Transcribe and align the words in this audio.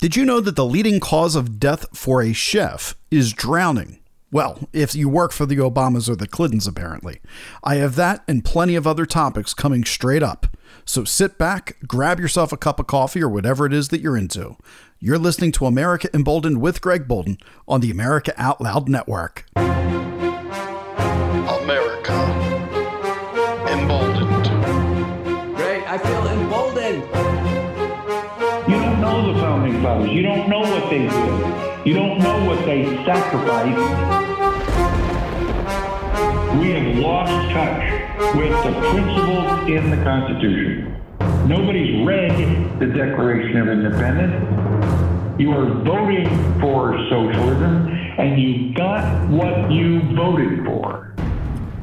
Did 0.00 0.14
you 0.14 0.24
know 0.24 0.38
that 0.40 0.54
the 0.54 0.64
leading 0.64 1.00
cause 1.00 1.34
of 1.34 1.58
death 1.58 1.84
for 1.92 2.22
a 2.22 2.32
chef 2.32 2.94
is 3.10 3.32
drowning? 3.32 3.98
Well, 4.30 4.68
if 4.72 4.94
you 4.94 5.08
work 5.08 5.32
for 5.32 5.44
the 5.44 5.56
Obamas 5.56 6.08
or 6.08 6.14
the 6.14 6.28
Clintons, 6.28 6.68
apparently. 6.68 7.20
I 7.64 7.76
have 7.76 7.96
that 7.96 8.22
and 8.28 8.44
plenty 8.44 8.76
of 8.76 8.86
other 8.86 9.06
topics 9.06 9.54
coming 9.54 9.84
straight 9.84 10.22
up. 10.22 10.56
So 10.84 11.02
sit 11.02 11.36
back, 11.36 11.78
grab 11.88 12.20
yourself 12.20 12.52
a 12.52 12.56
cup 12.56 12.78
of 12.78 12.86
coffee 12.86 13.20
or 13.20 13.28
whatever 13.28 13.66
it 13.66 13.72
is 13.72 13.88
that 13.88 14.00
you're 14.00 14.16
into. 14.16 14.56
You're 15.00 15.18
listening 15.18 15.50
to 15.52 15.66
America 15.66 16.08
Emboldened 16.14 16.60
with 16.60 16.80
Greg 16.80 17.08
Boulden 17.08 17.38
on 17.66 17.80
the 17.80 17.90
America 17.90 18.32
Out 18.36 18.60
Loud 18.60 18.88
Network. 18.88 19.46
You 29.88 30.22
don't 30.22 30.48
know 30.50 30.60
what 30.60 30.90
they 30.90 30.98
did. 30.98 31.86
You 31.86 31.94
don't 31.94 32.18
know 32.18 32.44
what 32.46 32.64
they 32.66 32.84
sacrificed. 33.06 33.78
We 36.60 36.70
have 36.70 36.98
lost 36.98 37.32
touch 37.52 38.36
with 38.36 38.52
the 38.64 38.80
principles 38.90 39.68
in 39.68 39.90
the 39.90 39.96
Constitution. 40.04 40.94
Nobody's 41.48 42.06
read 42.06 42.78
the 42.78 42.86
Declaration 42.86 43.56
of 43.56 43.68
Independence. 43.68 45.40
You 45.40 45.52
are 45.52 45.72
voting 45.82 46.28
for 46.60 46.92
socialism, 47.08 47.88
and 48.18 48.38
you 48.40 48.74
got 48.74 49.28
what 49.30 49.70
you 49.72 50.02
voted 50.14 50.66
for. 50.66 51.14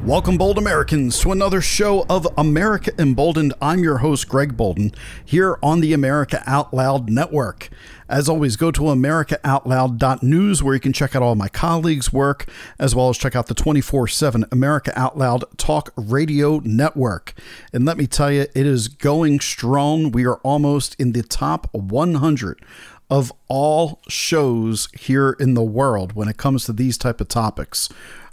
Welcome, 0.06 0.38
bold 0.38 0.56
Americans, 0.56 1.18
to 1.22 1.32
another 1.32 1.60
show 1.60 2.06
of 2.08 2.28
America 2.38 2.92
Emboldened. 2.96 3.52
I'm 3.60 3.82
your 3.82 3.98
host, 3.98 4.28
Greg 4.28 4.56
Boulden, 4.56 4.92
here 5.24 5.58
on 5.64 5.80
the 5.80 5.92
America 5.92 6.44
Out 6.46 6.72
Loud 6.72 7.10
Network. 7.10 7.68
As 8.08 8.28
always, 8.28 8.54
go 8.54 8.70
to 8.70 8.82
AmericaOutloud.news 8.82 10.62
where 10.62 10.74
you 10.74 10.80
can 10.80 10.92
check 10.92 11.16
out 11.16 11.22
all 11.22 11.34
my 11.34 11.48
colleagues' 11.48 12.12
work, 12.12 12.48
as 12.78 12.94
well 12.94 13.08
as 13.08 13.18
check 13.18 13.34
out 13.34 13.48
the 13.48 13.54
24 13.54 14.06
7 14.06 14.44
America 14.52 14.92
Out 14.96 15.18
Loud 15.18 15.44
Talk 15.56 15.92
Radio 15.96 16.60
Network. 16.64 17.34
And 17.72 17.84
let 17.84 17.96
me 17.96 18.06
tell 18.06 18.30
you, 18.30 18.42
it 18.42 18.66
is 18.66 18.86
going 18.86 19.40
strong. 19.40 20.12
We 20.12 20.24
are 20.24 20.36
almost 20.38 20.94
in 21.00 21.12
the 21.12 21.22
top 21.22 21.68
100 21.72 22.64
of 23.10 23.32
all 23.48 24.00
shows 24.08 24.88
here 24.98 25.36
in 25.40 25.54
the 25.54 25.62
world 25.62 26.12
when 26.12 26.28
it 26.28 26.36
comes 26.36 26.64
to 26.64 26.72
these 26.72 26.96
type 26.96 27.20
of 27.20 27.28
topics. 27.28 27.88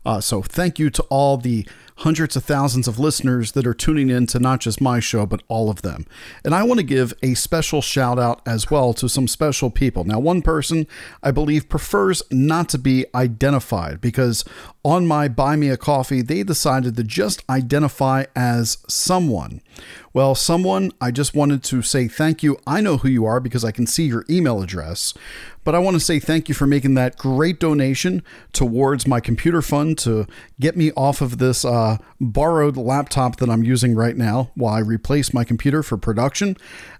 Uh, 0.05 0.19
so 0.19 0.41
thank 0.41 0.79
you 0.79 0.89
to 0.89 1.03
all 1.03 1.37
the 1.37 1.65
hundreds 1.97 2.35
of 2.35 2.43
thousands 2.43 2.87
of 2.87 2.99
listeners 2.99 3.51
that 3.51 3.67
are 3.67 3.73
tuning 3.73 4.09
in 4.09 4.25
to 4.27 4.39
not 4.39 4.59
just 4.59 4.81
my 4.81 4.99
show, 4.99 5.25
but 5.25 5.43
all 5.47 5.69
of 5.69 5.81
them. 5.83 6.05
And 6.43 6.53
I 6.53 6.63
want 6.63 6.79
to 6.79 6.85
give 6.85 7.13
a 7.21 7.33
special 7.35 7.81
shout 7.81 8.17
out 8.17 8.41
as 8.45 8.71
well 8.71 8.93
to 8.95 9.07
some 9.07 9.27
special 9.27 9.69
people. 9.69 10.03
Now, 10.03 10.19
one 10.19 10.41
person 10.41 10.87
I 11.21 11.31
believe 11.31 11.69
prefers 11.69 12.23
not 12.31 12.67
to 12.69 12.77
be 12.77 13.05
identified 13.13 14.01
because 14.01 14.43
on 14.83 15.07
my 15.07 15.27
Buy 15.27 15.55
Me 15.55 15.69
a 15.69 15.77
Coffee, 15.77 16.21
they 16.21 16.43
decided 16.43 16.95
to 16.97 17.03
just 17.03 17.43
identify 17.49 18.25
as 18.35 18.79
someone. 18.87 19.61
Well, 20.13 20.35
someone, 20.35 20.91
I 20.99 21.11
just 21.11 21.35
wanted 21.35 21.63
to 21.63 21.81
say 21.81 22.07
thank 22.07 22.43
you. 22.43 22.57
I 22.67 22.81
know 22.81 22.97
who 22.97 23.07
you 23.07 23.25
are 23.25 23.39
because 23.39 23.63
I 23.63 23.71
can 23.71 23.87
see 23.87 24.05
your 24.05 24.25
email 24.29 24.61
address. 24.61 25.13
But 25.63 25.75
I 25.75 25.79
want 25.79 25.95
to 25.95 25.99
say 25.99 26.19
thank 26.19 26.49
you 26.49 26.55
for 26.55 26.67
making 26.67 26.95
that 26.95 27.17
great 27.17 27.59
donation 27.59 28.23
towards 28.51 29.07
my 29.07 29.19
computer 29.19 29.61
fund 29.61 29.97
to 29.99 30.27
get 30.59 30.75
me 30.75 30.91
off 30.93 31.21
of 31.21 31.37
this 31.37 31.63
uh, 31.63 31.97
borrowed 32.19 32.77
laptop 32.77 33.37
that 33.37 33.49
I'm 33.49 33.63
using 33.63 33.95
right 33.95 34.17
now 34.17 34.51
while 34.55 34.73
I 34.73 34.79
replace 34.79 35.33
my 35.33 35.43
computer 35.43 35.83
for 35.83 35.97
production. 35.97 36.57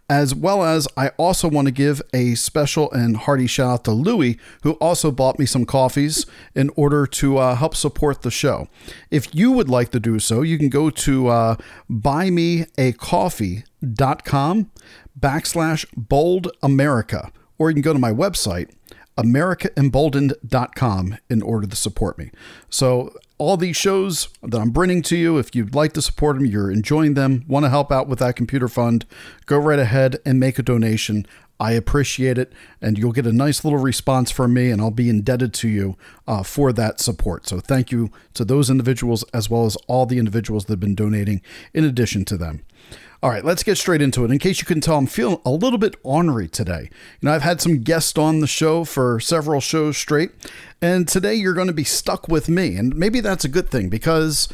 As 0.09 0.35
well 0.35 0.63
as, 0.63 0.85
I 0.97 1.11
also 1.17 1.49
want 1.49 1.67
to 1.67 1.71
give 1.71 2.01
a 2.13 2.35
special 2.35 2.91
and 2.91 3.15
hearty 3.15 3.47
shout 3.47 3.69
out 3.69 3.85
to 3.85 3.91
Louie, 3.91 4.37
who 4.61 4.73
also 4.73 5.11
bought 5.11 5.39
me 5.39 5.45
some 5.45 5.65
coffees 5.65 6.25
in 6.53 6.69
order 6.75 7.07
to 7.07 7.37
uh, 7.37 7.55
help 7.55 7.73
support 7.73 8.21
the 8.21 8.29
show. 8.29 8.67
If 9.09 9.33
you 9.33 9.53
would 9.53 9.69
like 9.69 9.91
to 9.91 10.01
do 10.01 10.19
so, 10.19 10.41
you 10.41 10.57
can 10.57 10.67
go 10.67 10.89
to 10.89 11.27
uh, 11.27 11.55
buymeacoffee.com 11.89 14.71
backslash 15.19 15.85
bold 15.95 16.51
America 16.61 17.31
or 17.57 17.69
you 17.69 17.75
can 17.75 17.81
go 17.81 17.93
to 17.93 17.99
my 17.99 18.11
website, 18.11 18.71
americaemboldened.com, 19.17 21.17
in 21.29 21.41
order 21.41 21.67
to 21.67 21.75
support 21.75 22.17
me. 22.17 22.31
So, 22.69 23.13
all 23.39 23.57
these 23.57 23.75
shows 23.75 24.29
that 24.41 24.61
I'm 24.61 24.69
bringing 24.69 25.01
to 25.03 25.17
you, 25.17 25.37
if 25.37 25.55
you'd 25.55 25.75
like 25.75 25.93
to 25.93 26.01
support 26.01 26.37
them, 26.37 26.45
you're 26.45 26.71
enjoying 26.71 27.15
them, 27.15 27.43
want 27.47 27.65
to 27.65 27.69
help 27.69 27.91
out 27.91 28.07
with 28.07 28.19
that 28.19 28.35
computer 28.35 28.67
fund, 28.67 29.05
go 29.47 29.57
right 29.57 29.79
ahead 29.79 30.17
and 30.25 30.39
make 30.39 30.59
a 30.59 30.63
donation. 30.63 31.25
I 31.63 31.71
appreciate 31.71 32.37
it, 32.37 32.51
and 32.81 32.97
you'll 32.97 33.13
get 33.13 33.25
a 33.25 33.31
nice 33.31 33.63
little 33.63 33.79
response 33.79 34.31
from 34.31 34.53
me, 34.53 34.69
and 34.69 34.81
I'll 34.81 34.91
be 34.91 35.09
indebted 35.09 35.53
to 35.53 35.69
you 35.69 35.95
uh, 36.27 36.43
for 36.43 36.73
that 36.73 36.99
support. 36.99 37.47
So, 37.47 37.61
thank 37.61 37.89
you 37.89 38.11
to 38.33 38.43
those 38.43 38.69
individuals 38.69 39.23
as 39.33 39.49
well 39.49 39.65
as 39.65 39.77
all 39.87 40.05
the 40.05 40.19
individuals 40.19 40.65
that 40.65 40.73
have 40.73 40.79
been 40.81 40.93
donating 40.93 41.41
in 41.73 41.85
addition 41.85 42.25
to 42.25 42.35
them. 42.35 42.65
All 43.23 43.29
right, 43.29 43.45
let's 43.45 43.63
get 43.63 43.77
straight 43.77 44.01
into 44.01 44.25
it. 44.25 44.31
In 44.31 44.39
case 44.39 44.59
you 44.59 44.65
can 44.65 44.81
tell, 44.81 44.97
I'm 44.97 45.07
feeling 45.07 45.39
a 45.45 45.51
little 45.51 45.79
bit 45.79 45.95
ornery 46.03 46.49
today. 46.49 46.89
You 47.21 47.27
know, 47.27 47.31
I've 47.31 47.43
had 47.43 47.61
some 47.61 47.81
guests 47.81 48.17
on 48.17 48.41
the 48.41 48.47
show 48.47 48.83
for 48.83 49.21
several 49.21 49.61
shows 49.61 49.95
straight, 49.95 50.31
and 50.81 51.07
today 51.07 51.33
you're 51.33 51.53
going 51.53 51.67
to 51.67 51.73
be 51.73 51.85
stuck 51.85 52.27
with 52.27 52.49
me. 52.49 52.75
And 52.75 52.93
maybe 52.93 53.21
that's 53.21 53.45
a 53.45 53.49
good 53.49 53.69
thing 53.69 53.87
because 53.87 54.49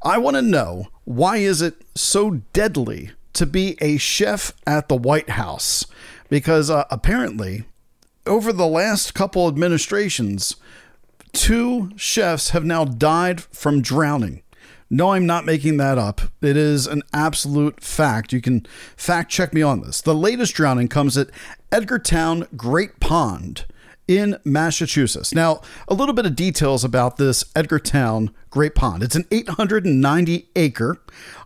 I 0.00 0.18
want 0.18 0.36
to 0.36 0.42
know 0.42 0.90
why 1.04 1.38
is 1.38 1.60
it 1.60 1.82
so 1.96 2.42
deadly 2.52 3.10
to 3.32 3.46
be 3.46 3.76
a 3.80 3.96
chef 3.96 4.52
at 4.64 4.88
the 4.88 4.94
White 4.94 5.30
House? 5.30 5.86
Because 6.32 6.70
uh, 6.70 6.84
apparently, 6.90 7.64
over 8.26 8.54
the 8.54 8.66
last 8.66 9.12
couple 9.12 9.48
administrations, 9.48 10.56
two 11.34 11.90
chefs 11.94 12.50
have 12.50 12.64
now 12.64 12.86
died 12.86 13.42
from 13.42 13.82
drowning. 13.82 14.42
No, 14.88 15.10
I'm 15.10 15.26
not 15.26 15.44
making 15.44 15.76
that 15.76 15.98
up. 15.98 16.22
It 16.40 16.56
is 16.56 16.86
an 16.86 17.02
absolute 17.12 17.82
fact. 17.82 18.32
You 18.32 18.40
can 18.40 18.64
fact 18.96 19.30
check 19.30 19.52
me 19.52 19.60
on 19.60 19.82
this. 19.82 20.00
The 20.00 20.14
latest 20.14 20.54
drowning 20.54 20.88
comes 20.88 21.18
at 21.18 21.28
Edgartown 21.70 22.48
Great 22.56 22.98
Pond 22.98 23.66
in 24.08 24.38
Massachusetts. 24.42 25.34
Now, 25.34 25.60
a 25.86 25.92
little 25.92 26.14
bit 26.14 26.24
of 26.24 26.34
details 26.34 26.82
about 26.82 27.18
this 27.18 27.44
Edgartown 27.54 28.30
Great 28.48 28.74
Pond. 28.74 29.02
It's 29.02 29.16
an 29.16 29.26
890 29.30 30.48
acre 30.56 30.98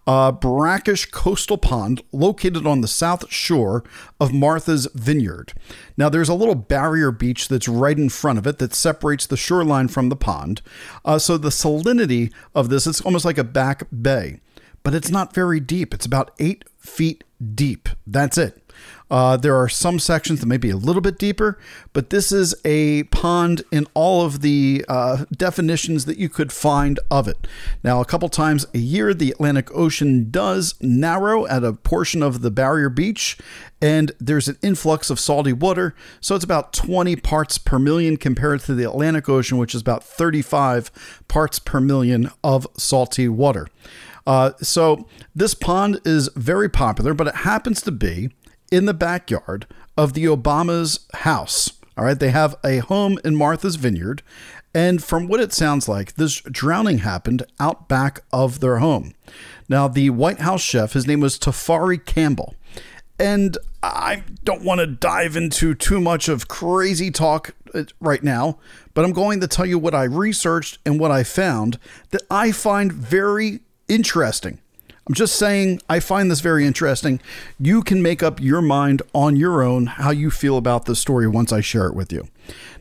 uh, 0.06 0.32
brackish 0.32 1.06
coastal 1.06 1.58
pond 1.58 2.02
located 2.12 2.66
on 2.66 2.80
the 2.80 2.88
south 2.88 3.30
shore 3.30 3.82
of 4.20 4.32
Martha's 4.32 4.86
Vineyard. 4.94 5.52
Now, 5.96 6.08
there's 6.08 6.28
a 6.28 6.34
little 6.34 6.54
barrier 6.54 7.10
beach 7.10 7.48
that's 7.48 7.68
right 7.68 7.98
in 7.98 8.08
front 8.08 8.38
of 8.38 8.46
it 8.46 8.58
that 8.58 8.74
separates 8.74 9.26
the 9.26 9.36
shoreline 9.36 9.88
from 9.88 10.08
the 10.08 10.16
pond. 10.16 10.62
Uh, 11.04 11.18
so 11.18 11.36
the 11.36 11.48
salinity 11.48 12.32
of 12.54 12.68
this, 12.68 12.86
it's 12.86 13.00
almost 13.00 13.24
like 13.24 13.38
a 13.38 13.44
back 13.44 13.84
bay, 14.02 14.40
but 14.82 14.94
it's 14.94 15.10
not 15.10 15.34
very 15.34 15.60
deep. 15.60 15.92
It's 15.92 16.06
about 16.06 16.30
eight 16.38 16.64
feet 16.78 17.24
deep. 17.54 17.88
That's 18.06 18.38
it. 18.38 18.65
Uh, 19.10 19.36
there 19.36 19.56
are 19.56 19.68
some 19.68 19.98
sections 19.98 20.40
that 20.40 20.46
may 20.46 20.56
be 20.56 20.70
a 20.70 20.76
little 20.76 21.00
bit 21.00 21.18
deeper, 21.18 21.58
but 21.92 22.10
this 22.10 22.32
is 22.32 22.54
a 22.64 23.04
pond 23.04 23.62
in 23.70 23.86
all 23.94 24.24
of 24.24 24.40
the 24.40 24.84
uh, 24.88 25.24
definitions 25.30 26.06
that 26.06 26.18
you 26.18 26.28
could 26.28 26.52
find 26.52 26.98
of 27.10 27.28
it. 27.28 27.46
Now, 27.84 28.00
a 28.00 28.04
couple 28.04 28.28
times 28.28 28.66
a 28.74 28.78
year, 28.78 29.14
the 29.14 29.30
Atlantic 29.30 29.72
Ocean 29.72 30.30
does 30.30 30.74
narrow 30.80 31.46
at 31.46 31.62
a 31.62 31.72
portion 31.72 32.22
of 32.22 32.42
the 32.42 32.50
barrier 32.50 32.88
beach, 32.88 33.38
and 33.80 34.10
there's 34.18 34.48
an 34.48 34.58
influx 34.60 35.08
of 35.08 35.20
salty 35.20 35.52
water. 35.52 35.94
So 36.20 36.34
it's 36.34 36.44
about 36.44 36.72
20 36.72 37.14
parts 37.16 37.58
per 37.58 37.78
million 37.78 38.16
compared 38.16 38.60
to 38.62 38.74
the 38.74 38.88
Atlantic 38.88 39.28
Ocean, 39.28 39.58
which 39.58 39.74
is 39.74 39.82
about 39.82 40.02
35 40.02 40.90
parts 41.28 41.60
per 41.60 41.80
million 41.80 42.30
of 42.42 42.66
salty 42.76 43.28
water. 43.28 43.68
Uh, 44.26 44.50
so 44.60 45.06
this 45.36 45.54
pond 45.54 46.00
is 46.04 46.28
very 46.34 46.68
popular, 46.68 47.14
but 47.14 47.28
it 47.28 47.36
happens 47.36 47.80
to 47.82 47.92
be 47.92 48.30
in 48.70 48.86
the 48.86 48.94
backyard 48.94 49.66
of 49.96 50.12
the 50.12 50.24
Obama's 50.24 51.00
house. 51.14 51.72
All 51.96 52.04
right, 52.04 52.18
they 52.18 52.30
have 52.30 52.56
a 52.62 52.78
home 52.78 53.18
in 53.24 53.36
Martha's 53.36 53.76
Vineyard, 53.76 54.22
and 54.74 55.02
from 55.02 55.26
what 55.26 55.40
it 55.40 55.54
sounds 55.54 55.88
like, 55.88 56.16
this 56.16 56.42
drowning 56.42 56.98
happened 56.98 57.44
out 57.58 57.88
back 57.88 58.20
of 58.30 58.60
their 58.60 58.78
home. 58.78 59.14
Now, 59.70 59.88
the 59.88 60.10
White 60.10 60.40
House 60.40 60.60
chef, 60.60 60.92
his 60.92 61.06
name 61.06 61.20
was 61.20 61.38
Tafari 61.38 62.04
Campbell. 62.04 62.54
And 63.18 63.56
I 63.82 64.22
don't 64.44 64.62
want 64.62 64.80
to 64.80 64.86
dive 64.86 65.36
into 65.36 65.74
too 65.74 65.98
much 65.98 66.28
of 66.28 66.48
crazy 66.48 67.10
talk 67.10 67.54
uh, 67.72 67.84
right 68.00 68.22
now, 68.22 68.58
but 68.92 69.06
I'm 69.06 69.12
going 69.12 69.40
to 69.40 69.48
tell 69.48 69.64
you 69.64 69.78
what 69.78 69.94
I 69.94 70.04
researched 70.04 70.78
and 70.84 71.00
what 71.00 71.10
I 71.10 71.24
found 71.24 71.78
that 72.10 72.22
I 72.30 72.52
find 72.52 72.92
very 72.92 73.60
interesting. 73.88 74.58
I'm 75.06 75.14
just 75.14 75.36
saying, 75.36 75.80
I 75.88 76.00
find 76.00 76.30
this 76.30 76.40
very 76.40 76.66
interesting. 76.66 77.20
You 77.60 77.82
can 77.82 78.02
make 78.02 78.24
up 78.24 78.40
your 78.40 78.60
mind 78.60 79.02
on 79.14 79.36
your 79.36 79.62
own 79.62 79.86
how 79.86 80.10
you 80.10 80.30
feel 80.32 80.56
about 80.56 80.86
this 80.86 80.98
story 80.98 81.28
once 81.28 81.52
I 81.52 81.60
share 81.60 81.86
it 81.86 81.94
with 81.94 82.12
you. 82.12 82.28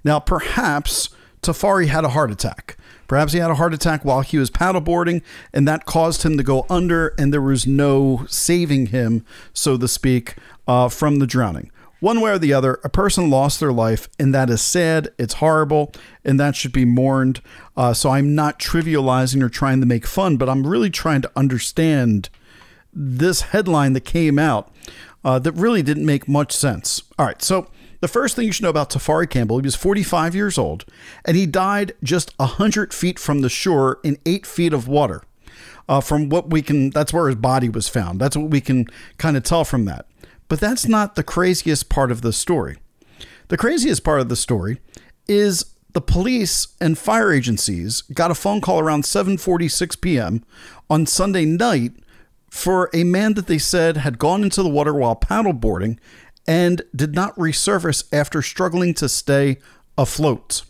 Now, 0.03 0.19
perhaps 0.19 1.09
Tafari 1.43 1.87
had 1.87 2.03
a 2.03 2.09
heart 2.09 2.31
attack. 2.31 2.77
Perhaps 3.07 3.33
he 3.33 3.39
had 3.39 3.51
a 3.51 3.55
heart 3.55 3.75
attack 3.75 4.03
while 4.03 4.21
he 4.21 4.39
was 4.39 4.49
paddleboarding, 4.49 5.21
and 5.53 5.67
that 5.67 5.85
caused 5.85 6.23
him 6.23 6.37
to 6.37 6.43
go 6.43 6.65
under, 6.67 7.13
and 7.19 7.31
there 7.31 7.41
was 7.41 7.67
no 7.67 8.25
saving 8.27 8.87
him, 8.87 9.23
so 9.53 9.77
to 9.77 9.87
speak, 9.87 10.35
uh, 10.67 10.89
from 10.89 11.19
the 11.19 11.27
drowning. 11.27 11.69
One 12.05 12.21
way 12.21 12.29
or 12.29 12.37
the 12.37 12.53
other, 12.53 12.79
a 12.83 12.89
person 12.89 13.31
lost 13.31 13.59
their 13.59 13.73
life, 13.73 14.07
and 14.19 14.31
that 14.31 14.47
is 14.47 14.61
sad. 14.61 15.09
It's 15.17 15.33
horrible, 15.33 15.91
and 16.23 16.39
that 16.39 16.55
should 16.55 16.71
be 16.71 16.85
mourned. 16.85 17.41
Uh, 17.75 17.95
so 17.95 18.11
I'm 18.11 18.35
not 18.35 18.59
trivializing 18.59 19.41
or 19.41 19.49
trying 19.49 19.79
to 19.79 19.87
make 19.87 20.05
fun, 20.05 20.37
but 20.37 20.47
I'm 20.47 20.67
really 20.67 20.91
trying 20.91 21.23
to 21.23 21.31
understand 21.35 22.29
this 22.93 23.41
headline 23.41 23.93
that 23.93 24.05
came 24.05 24.37
out 24.37 24.71
uh, 25.23 25.39
that 25.39 25.53
really 25.53 25.81
didn't 25.81 26.05
make 26.05 26.27
much 26.27 26.51
sense. 26.51 27.01
All 27.17 27.25
right, 27.25 27.41
so 27.41 27.71
the 28.01 28.07
first 28.07 28.35
thing 28.35 28.45
you 28.45 28.51
should 28.51 28.61
know 28.61 28.69
about 28.69 28.91
Tafari 28.91 29.27
Campbell, 29.27 29.57
he 29.57 29.63
was 29.63 29.75
45 29.75 30.35
years 30.35 30.59
old, 30.59 30.85
and 31.25 31.35
he 31.35 31.47
died 31.47 31.93
just 32.03 32.37
100 32.37 32.93
feet 32.93 33.17
from 33.17 33.41
the 33.41 33.49
shore 33.49 33.99
in 34.03 34.19
eight 34.27 34.45
feet 34.45 34.73
of 34.73 34.87
water. 34.87 35.23
Uh, 35.89 36.01
from 36.01 36.29
what 36.29 36.51
we 36.51 36.61
can, 36.61 36.91
that's 36.91 37.13
where 37.13 37.27
his 37.27 37.35
body 37.35 37.69
was 37.69 37.89
found. 37.89 38.21
That's 38.21 38.37
what 38.37 38.51
we 38.51 38.61
can 38.61 38.85
kind 39.17 39.35
of 39.35 39.41
tell 39.43 39.63
from 39.63 39.85
that. 39.85 40.05
But 40.47 40.59
that's 40.59 40.87
not 40.87 41.15
the 41.15 41.23
craziest 41.23 41.89
part 41.89 42.11
of 42.11 42.21
the 42.21 42.33
story. 42.33 42.77
The 43.47 43.57
craziest 43.57 44.03
part 44.03 44.21
of 44.21 44.29
the 44.29 44.35
story 44.35 44.79
is 45.27 45.65
the 45.93 46.01
police 46.01 46.67
and 46.81 46.97
fire 46.97 47.31
agencies 47.31 48.01
got 48.01 48.31
a 48.31 48.35
phone 48.35 48.61
call 48.61 48.79
around 48.79 49.03
7:46 49.03 49.99
p.m. 50.01 50.43
on 50.89 51.05
Sunday 51.05 51.45
night 51.45 51.93
for 52.49 52.89
a 52.93 53.03
man 53.03 53.33
that 53.35 53.47
they 53.47 53.57
said 53.57 53.97
had 53.97 54.19
gone 54.19 54.43
into 54.43 54.61
the 54.61 54.69
water 54.69 54.93
while 54.93 55.15
paddleboarding 55.15 55.97
and 56.47 56.81
did 56.95 57.15
not 57.15 57.35
resurface 57.37 58.03
after 58.13 58.41
struggling 58.41 58.93
to 58.93 59.09
stay 59.09 59.57
afloat. 59.97 60.63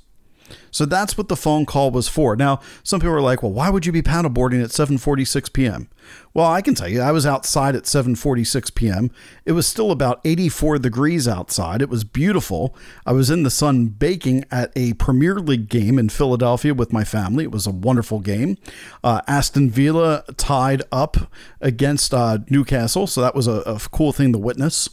So 0.72 0.86
that's 0.86 1.18
what 1.18 1.28
the 1.28 1.36
phone 1.36 1.66
call 1.66 1.92
was 1.92 2.08
for. 2.08 2.36
Now, 2.36 2.60
some 2.84 3.00
people 3.00 3.16
are 3.16 3.22
like, 3.22 3.42
"Well, 3.42 3.52
why 3.52 3.70
would 3.70 3.86
you 3.86 3.92
be 3.92 4.02
paddleboarding 4.02 4.64
at 4.64 4.72
7:46 4.72 5.52
p.m.?" 5.54 5.90
Well, 6.34 6.48
I 6.48 6.62
can 6.62 6.76
tell 6.76 6.90
you, 6.90 7.02
I 7.02 7.12
was 7.12 7.26
outside 7.26 7.76
at 7.76 7.84
7:46 7.84 8.76
p.m. 8.76 9.12
It 9.46 9.54
was 9.54 9.66
still 9.66 9.92
about 9.92 10.20
84 10.26 10.80
degrees 10.80 11.28
outside. 11.28 11.82
It 11.82 11.90
was 11.90 12.04
beautiful. 12.04 12.76
I 13.06 13.14
was 13.14 13.30
in 13.30 13.44
the 13.44 13.50
sun 13.50 13.88
baking 13.88 14.44
at 14.52 14.72
a 14.76 14.94
Premier 14.94 15.40
League 15.40 15.70
game 15.70 15.98
in 15.98 16.10
Philadelphia 16.10 16.74
with 16.74 16.92
my 16.92 17.04
family. 17.04 17.46
It 17.46 17.52
was 17.52 17.66
a 17.66 17.72
wonderful 17.72 18.20
game. 18.20 18.58
Uh, 19.04 19.22
Aston 19.28 19.70
Villa 19.70 20.24
tied 20.38 20.84
up 20.92 21.32
against 21.62 22.14
uh, 22.14 22.40
Newcastle, 22.50 23.08
so 23.08 23.22
that 23.22 23.36
was 23.36 23.48
a, 23.48 23.62
a 23.62 23.80
cool 23.92 24.12
thing 24.12 24.34
to 24.34 24.38
witness 24.38 24.90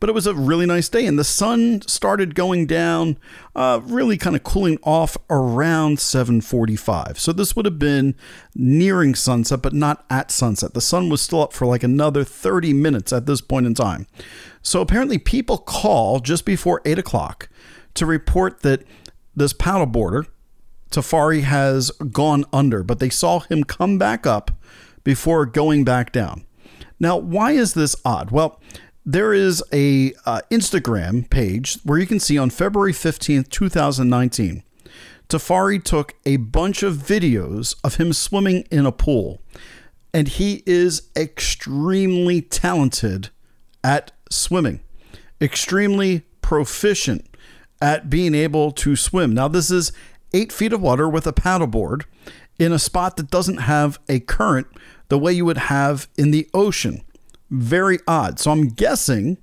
but 0.00 0.08
it 0.08 0.14
was 0.14 0.26
a 0.26 0.34
really 0.34 0.66
nice 0.66 0.88
day 0.88 1.06
and 1.06 1.18
the 1.18 1.24
sun 1.24 1.82
started 1.82 2.34
going 2.34 2.66
down 2.66 3.16
uh, 3.54 3.80
really 3.84 4.16
kind 4.16 4.36
of 4.36 4.42
cooling 4.42 4.78
off 4.82 5.16
around 5.30 5.98
7.45 5.98 7.18
so 7.18 7.32
this 7.32 7.56
would 7.56 7.64
have 7.64 7.78
been 7.78 8.14
nearing 8.54 9.14
sunset 9.14 9.62
but 9.62 9.72
not 9.72 10.04
at 10.10 10.30
sunset. 10.30 10.74
The 10.74 10.80
sun 10.80 11.08
was 11.08 11.20
still 11.20 11.42
up 11.42 11.52
for 11.52 11.66
like 11.66 11.82
another 11.82 12.24
30 12.24 12.72
minutes 12.72 13.12
at 13.12 13.26
this 13.26 13.40
point 13.40 13.66
in 13.66 13.74
time. 13.74 14.06
So 14.62 14.80
apparently 14.80 15.18
people 15.18 15.58
call 15.58 16.20
just 16.20 16.44
before 16.44 16.82
8 16.84 16.98
o'clock 16.98 17.48
to 17.94 18.06
report 18.06 18.62
that 18.62 18.84
this 19.34 19.52
paddleboarder 19.52 20.26
tafari 20.90 21.42
has 21.42 21.90
gone 21.90 22.44
under 22.52 22.82
but 22.82 23.00
they 23.00 23.10
saw 23.10 23.40
him 23.40 23.64
come 23.64 23.98
back 23.98 24.26
up 24.26 24.50
before 25.04 25.46
going 25.46 25.84
back 25.84 26.12
down. 26.12 26.44
Now 26.98 27.16
why 27.16 27.52
is 27.52 27.74
this 27.74 27.96
odd? 28.04 28.30
Well 28.30 28.60
there 29.06 29.32
is 29.32 29.62
a 29.72 30.12
uh, 30.26 30.40
Instagram 30.50 31.30
page 31.30 31.78
where 31.84 31.98
you 31.98 32.06
can 32.06 32.18
see 32.18 32.36
on 32.36 32.50
February 32.50 32.92
15th, 32.92 33.48
2019, 33.48 34.64
Tafari 35.28 35.82
took 35.82 36.14
a 36.26 36.36
bunch 36.36 36.82
of 36.82 36.96
videos 36.96 37.76
of 37.84 37.96
him 37.96 38.12
swimming 38.12 38.66
in 38.70 38.84
a 38.84 38.90
pool. 38.90 39.40
And 40.12 40.26
he 40.26 40.64
is 40.66 41.10
extremely 41.16 42.42
talented 42.42 43.30
at 43.84 44.10
swimming, 44.28 44.80
extremely 45.40 46.22
proficient 46.40 47.28
at 47.80 48.10
being 48.10 48.34
able 48.34 48.72
to 48.72 48.96
swim. 48.96 49.32
Now, 49.34 49.46
this 49.46 49.70
is 49.70 49.92
eight 50.32 50.50
feet 50.50 50.72
of 50.72 50.82
water 50.82 51.08
with 51.08 51.26
a 51.28 51.32
paddleboard 51.32 52.04
in 52.58 52.72
a 52.72 52.78
spot 52.78 53.16
that 53.18 53.30
doesn't 53.30 53.58
have 53.58 54.00
a 54.08 54.18
current 54.20 54.66
the 55.08 55.18
way 55.18 55.32
you 55.32 55.44
would 55.44 55.58
have 55.58 56.08
in 56.16 56.32
the 56.32 56.48
ocean 56.52 57.02
very 57.50 57.98
odd. 58.06 58.38
So 58.38 58.50
I'm 58.50 58.68
guessing 58.68 59.38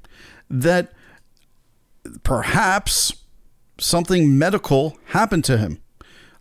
that 0.50 0.92
perhaps 2.24 3.14
something 3.78 4.38
medical 4.38 4.98
happened 5.08 5.46
to 5.46 5.58
him. 5.58 5.82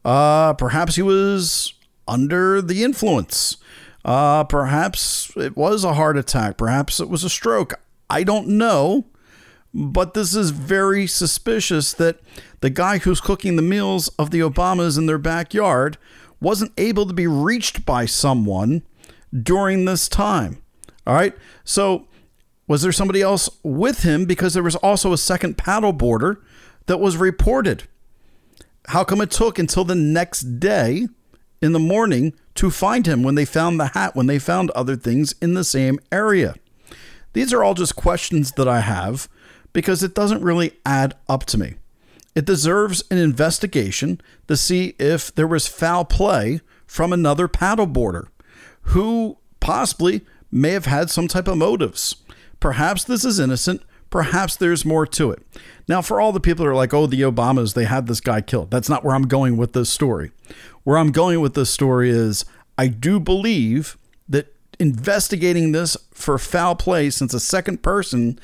Uh, 0.05 0.55
perhaps 0.55 0.97
he 0.97 1.03
was 1.03 1.75
under 2.09 2.61
the 2.61 2.83
influence. 2.83 3.57
Uh, 4.05 4.45
perhaps 4.45 5.31
it 5.37 5.57
was 5.57 5.85
a 5.85 5.95
heart 5.95 6.17
attack. 6.17 6.57
Perhaps 6.57 7.01
it 7.01 7.09
was 7.09 7.23
a 7.25 7.31
stroke. 7.31 7.75
I 8.11 8.25
don't 8.25 8.49
know. 8.49 9.07
But 9.75 10.13
this 10.13 10.35
is 10.35 10.51
very 10.51 11.07
suspicious 11.07 11.95
that 11.95 12.21
the 12.61 12.69
guy 12.69 12.99
who's 12.99 13.23
cooking 13.23 13.57
the 13.57 13.63
meals 13.63 14.09
of 14.19 14.31
the 14.31 14.41
Obamas 14.41 14.99
in 14.99 15.07
their 15.07 15.19
backyard 15.19 15.97
wasn't 16.41 16.73
able 16.77 17.07
to 17.07 17.15
be 17.15 17.27
reached 17.27 17.87
by 17.87 18.05
someone 18.05 18.83
during 19.33 19.85
this 19.85 20.09
time. 20.09 20.62
All 21.07 21.15
right. 21.15 21.35
So, 21.65 22.07
was 22.69 22.83
there 22.83 22.93
somebody 22.93 23.23
else 23.23 23.51
with 23.63 24.03
him? 24.03 24.25
Because 24.25 24.55
there 24.55 24.63
was 24.63 24.77
also 24.77 25.13
a 25.13 25.19
second 25.19 25.59
paddleboarder 25.59 26.37
that 26.87 27.01
was 27.01 27.17
reported. 27.17 27.85
How 28.87 29.05
come 29.05 29.21
it 29.21 29.31
took 29.31 29.59
until 29.59 29.85
the 29.85 29.95
next 29.95 30.61
day 30.61 31.09
in 31.61 31.73
the 31.73 31.79
morning 31.79 32.35
to 32.55 32.71
find 32.71 33.07
him 33.07 33.23
when 33.23 33.35
they 33.35 33.45
found 33.45 33.79
the 33.79 33.89
hat, 33.89 34.17
when 34.17 34.27
they 34.27 34.39
found 34.39 34.71
other 34.71 34.97
things 34.97 35.35
in 35.41 35.55
the 35.55 35.65
same 35.65 35.99
area? 36.11 36.55
These 37.33 37.53
are 37.53 37.65
all 37.65 37.75
just 37.75 37.97
questions 37.97 38.53
that 38.53 38.69
I 38.69 38.81
have 38.81 39.29
because 39.73 40.03
it 40.03 40.15
doesn't 40.15 40.43
really 40.43 40.73
add 40.85 41.17
up 41.29 41.45
to 41.47 41.59
me. 41.59 41.75
It 42.35 42.45
deserves 42.45 43.05
an 43.11 43.19
investigation 43.19 44.21
to 44.49 44.57
see 44.57 44.95
if 44.99 45.35
there 45.35 45.47
was 45.47 45.67
foul 45.67 46.05
play 46.05 46.61
from 46.87 47.13
another 47.13 47.49
paddleboarder 47.49 48.29
who 48.83 49.39
possibly 49.61 50.23
may 50.53 50.71
have 50.71 50.87
had 50.87 51.11
some 51.11 51.27
type 51.27 51.49
of 51.49 51.57
motives. 51.57 52.17
Perhaps 52.61 53.05
this 53.05 53.25
is 53.25 53.41
innocent. 53.41 53.83
Perhaps 54.11 54.57
there's 54.57 54.85
more 54.85 55.07
to 55.07 55.31
it. 55.31 55.43
Now, 55.89 56.03
for 56.03 56.21
all 56.21 56.33
the 56.33 56.41
people 56.41 56.65
that 56.65 56.71
are 56.71 56.75
like, 56.75 56.93
oh, 56.93 57.07
the 57.07 57.23
Obamas, 57.23 57.75
they 57.75 57.87
had 57.87 58.07
this 58.07 58.21
guy 58.21 58.43
killed. 58.43 58.71
That's 58.71 58.89
not 58.89 59.03
where 59.03 59.15
I'm 59.15 59.27
going 59.27 59.57
with 59.57 59.73
this 59.73 59.89
story. 59.89 60.31
Where 60.85 60.99
I'm 60.99 61.13
going 61.13 61.41
with 61.41 61.55
this 61.55 61.71
story 61.71 62.11
is 62.11 62.45
I 62.77 62.89
do 62.89 63.19
believe 63.19 63.97
that 64.29 64.55
investigating 64.79 65.73
this 65.73 65.97
for 66.13 66.39
foul 66.39 66.77
play, 66.77 67.09
since 67.09 67.33
a 67.33 67.41
second 67.41 67.83
person 67.83 68.39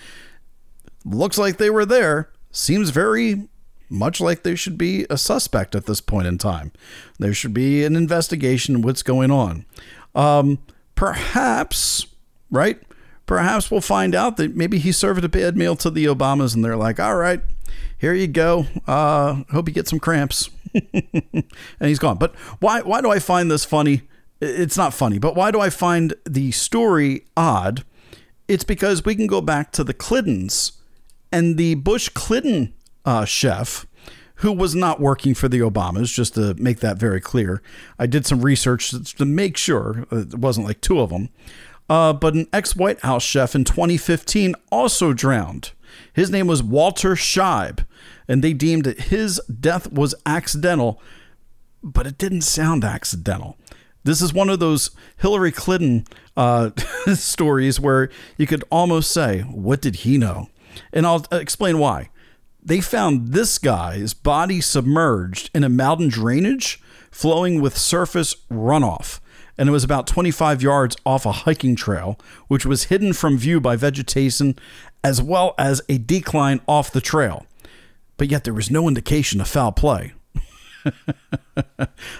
looks 1.05 1.37
like 1.37 1.59
they 1.59 1.71
were 1.71 1.87
there, 1.87 2.31
seems 2.51 2.91
very 2.91 3.49
much 3.91 4.21
like 4.21 4.43
they 4.43 4.55
should 4.55 4.79
be 4.79 5.07
a 5.11 5.19
suspect 5.19 5.75
at 5.75 5.87
this 5.87 6.01
point 6.01 6.27
in 6.27 6.39
time. 6.39 6.73
There 7.19 7.35
should 7.35 7.55
be 7.55 7.85
an 7.85 7.97
investigation 7.97 8.83
what's 8.83 9.03
going 9.03 9.31
on. 9.31 9.65
Um, 10.15 10.59
perhaps, 10.99 12.09
right? 12.51 12.83
Perhaps 13.25 13.71
we'll 13.71 13.81
find 13.81 14.17
out 14.17 14.37
that 14.37 14.57
maybe 14.57 14.81
he 14.81 14.91
served 14.91 15.23
a 15.23 15.29
bad 15.29 15.57
meal 15.57 15.77
to 15.77 15.91
the 15.91 16.07
Obamas 16.07 16.57
and 16.57 16.65
they're 16.65 16.77
like, 16.77 16.99
all 16.99 17.15
right, 17.15 17.41
here 17.97 18.13
you 18.13 18.27
go. 18.27 18.67
Uh, 18.85 19.45
hope 19.53 19.69
you 19.69 19.75
get 19.75 19.87
some 19.87 20.01
cramps. 20.01 20.51
and 20.75 21.45
he's 21.79 22.01
gone. 22.01 22.19
But 22.19 22.35
why, 22.59 22.81
why 22.81 23.01
do 23.01 23.13
I 23.13 23.21
find 23.21 23.49
this 23.49 23.65
funny? 23.65 24.03
It's 24.41 24.77
not 24.77 24.93
funny, 24.93 25.21
but 25.21 25.37
why 25.37 25.53
do 25.53 25.61
I 25.61 25.71
find 25.71 26.15
the 26.29 26.51
story 26.51 27.27
odd? 27.37 27.85
It's 28.49 28.65
because 28.65 29.05
we 29.05 29.15
can 29.15 29.29
go 29.29 29.41
back 29.41 29.71
to 29.73 29.85
the 29.85 29.95
Clintons 29.95 30.73
and 31.31 31.57
the 31.57 31.77
Bush 31.77 32.09
Clinton 32.09 32.75
uh, 33.05 33.25
chef 33.25 33.87
who 34.39 34.53
was 34.53 34.75
not 34.75 35.01
working 35.01 35.35
for 35.35 35.49
the 35.49 35.59
Obamas, 35.61 36.13
just 36.13 36.35
to 36.35 36.55
make 36.55 36.79
that 36.81 36.97
very 36.97 37.21
clear. 37.21 37.61
I 37.99 38.07
did 38.07 38.25
some 38.25 38.43
research 38.43 38.91
to 38.91 39.25
make 39.25 39.57
sure 39.57 40.07
it 40.13 40.37
wasn't 40.37 40.67
like 40.67 40.81
two 40.81 41.01
of 41.01 41.11
them. 41.11 41.31
Uh, 41.91 42.13
but 42.13 42.35
an 42.35 42.47
ex 42.53 42.77
White 42.77 43.01
House 43.01 43.23
chef 43.23 43.55
in 43.55 43.65
2015 43.65 44.55
also 44.71 45.13
drowned. 45.13 45.73
His 46.13 46.31
name 46.31 46.47
was 46.47 46.63
Walter 46.63 47.15
Scheib, 47.15 47.85
and 48.29 48.45
they 48.45 48.53
deemed 48.53 48.85
that 48.85 49.01
his 49.03 49.41
death 49.61 49.91
was 49.93 50.15
accidental, 50.25 51.03
but 51.83 52.07
it 52.07 52.19
didn't 52.19 52.43
sound 52.43 52.85
accidental. 52.85 53.57
This 54.05 54.23
is 54.23 54.33
one 54.33 54.51
of 54.51 54.61
those 54.61 54.91
Hillary 55.17 55.51
Clinton 55.51 56.07
uh, 56.37 56.71
stories 57.15 57.81
where 57.81 58.09
you 58.37 58.47
could 58.47 58.63
almost 58.71 59.11
say, 59.11 59.41
What 59.41 59.81
did 59.81 59.97
he 59.97 60.17
know? 60.17 60.49
And 60.93 61.07
I'll 61.07 61.27
explain 61.33 61.79
why 61.79 62.11
they 62.69 62.83
found 62.83 63.29
this 63.29 63.59
guy's 63.59 64.13
body 64.13 64.61
submerged 64.61 65.51
in 65.55 65.65
a 65.65 65.71
mountain 65.71 66.09
drainage 66.09 66.81
flowing 67.11 67.63
with 67.63 67.79
surface 67.79 68.37
runoff. 68.51 69.21
And 69.57 69.71
it 69.71 69.73
was 69.73 69.85
about 69.85 70.07
25 70.07 70.63
yards 70.63 70.95
off 71.07 71.25
a 71.25 71.33
hiking 71.33 71.77
trail, 71.77 72.19
which 72.47 72.67
was 72.67 72.85
hidden 72.85 73.15
from 73.15 73.39
view 73.39 73.59
by 73.59 73.75
vegetation 73.77 74.55
as 75.03 75.23
well 75.23 75.55
as 75.57 75.81
a 75.89 75.97
decline 75.97 76.61
off 76.69 76.93
the 76.93 77.01
trail. 77.01 77.47
But 78.19 78.31
yet 78.31 78.45
there 78.45 78.55
was 78.55 78.71
no 78.71 78.87
indication 78.87 79.41
of 79.41 79.49
foul 79.49 79.73
play. 79.73 80.13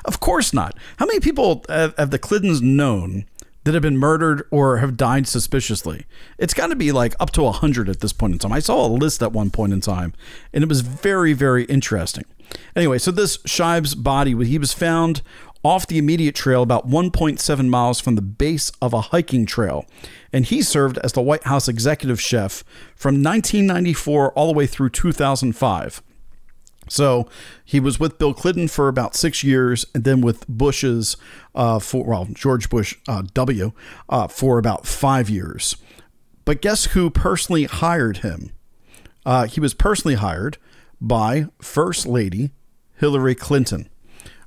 of 0.07 0.21
course 0.21 0.55
not. 0.55 0.77
How 0.97 1.05
many 1.05 1.21
people 1.21 1.63
have, 1.69 2.11
the 2.11 2.19
Clintons 2.19 2.63
known 2.63 3.27
that 3.69 3.75
have 3.75 3.83
been 3.83 3.99
murdered 3.99 4.49
or 4.51 4.79
have 4.79 4.97
died 4.97 5.29
suspiciously. 5.29 6.07
It's 6.39 6.55
got 6.55 6.69
to 6.69 6.75
be 6.75 6.91
like 6.91 7.15
up 7.21 7.33
to 7.33 7.43
100 7.43 7.91
at 7.91 8.01
this 8.01 8.15
point 8.15 8.33
in 8.33 8.39
time. 8.39 8.51
I 8.51 8.61
saw 8.61 8.87
a 8.87 8.89
list 8.89 9.23
at 9.23 9.33
one 9.33 9.51
point 9.51 9.75
in 9.75 9.83
time, 9.83 10.15
and 10.55 10.65
it 10.65 10.71
was 10.71 10.81
very, 10.81 11.35
very 11.35 11.65
interesting. 11.65 12.25
Anyway, 12.75 12.97
so 12.97 13.11
this 13.11 13.37
Scheib's 13.45 13.95
body, 13.95 14.35
he 14.47 14.59
was 14.59 14.73
found 14.73 15.21
off 15.63 15.87
the 15.87 15.99
immediate 15.99 16.35
trail 16.35 16.63
about 16.63 16.89
1.7 16.89 17.69
miles 17.69 18.01
from 18.01 18.15
the 18.15 18.23
base 18.23 18.73
of 18.81 18.95
a 18.95 19.03
hiking 19.03 19.45
trail. 19.45 19.85
And 20.33 20.47
he 20.47 20.63
served 20.63 20.97
as 21.05 21.13
the 21.13 21.21
White 21.21 21.45
House 21.45 21.69
executive 21.69 22.23
chef 22.23 22.65
from 22.97 23.17
1994 23.17 24.33
all 24.33 24.47
the 24.47 24.57
way 24.57 24.67
through 24.67 24.89
2005. 24.89 26.03
So 26.89 27.29
he 27.65 27.81
was 27.81 28.01
with 28.01 28.19
Bill 28.19 28.35
Clinton 28.35 28.69
for 28.69 28.89
about 28.89 29.15
six 29.15 29.45
years, 29.45 29.87
and 29.95 30.05
then 30.05 30.21
with 30.21 30.47
Bush's 30.49 31.17
uh, 31.55 31.79
for 31.79 32.05
well 32.05 32.27
George 32.33 32.69
Bush 32.69 32.97
uh, 33.07 33.23
W 33.35 33.73
uh, 34.09 34.29
for 34.29 34.59
about 34.59 34.87
five 34.87 35.29
years. 35.31 35.77
But 36.45 36.63
guess 36.63 36.87
who 36.87 37.11
personally 37.11 37.65
hired 37.65 38.19
him? 38.19 38.53
Uh, 39.27 39.47
he 39.47 39.61
was 39.61 39.75
personally 39.75 40.15
hired 40.15 40.57
by 41.01 41.47
First 41.61 42.07
Lady 42.07 42.53
Hillary 42.97 43.35
Clinton. 43.35 43.89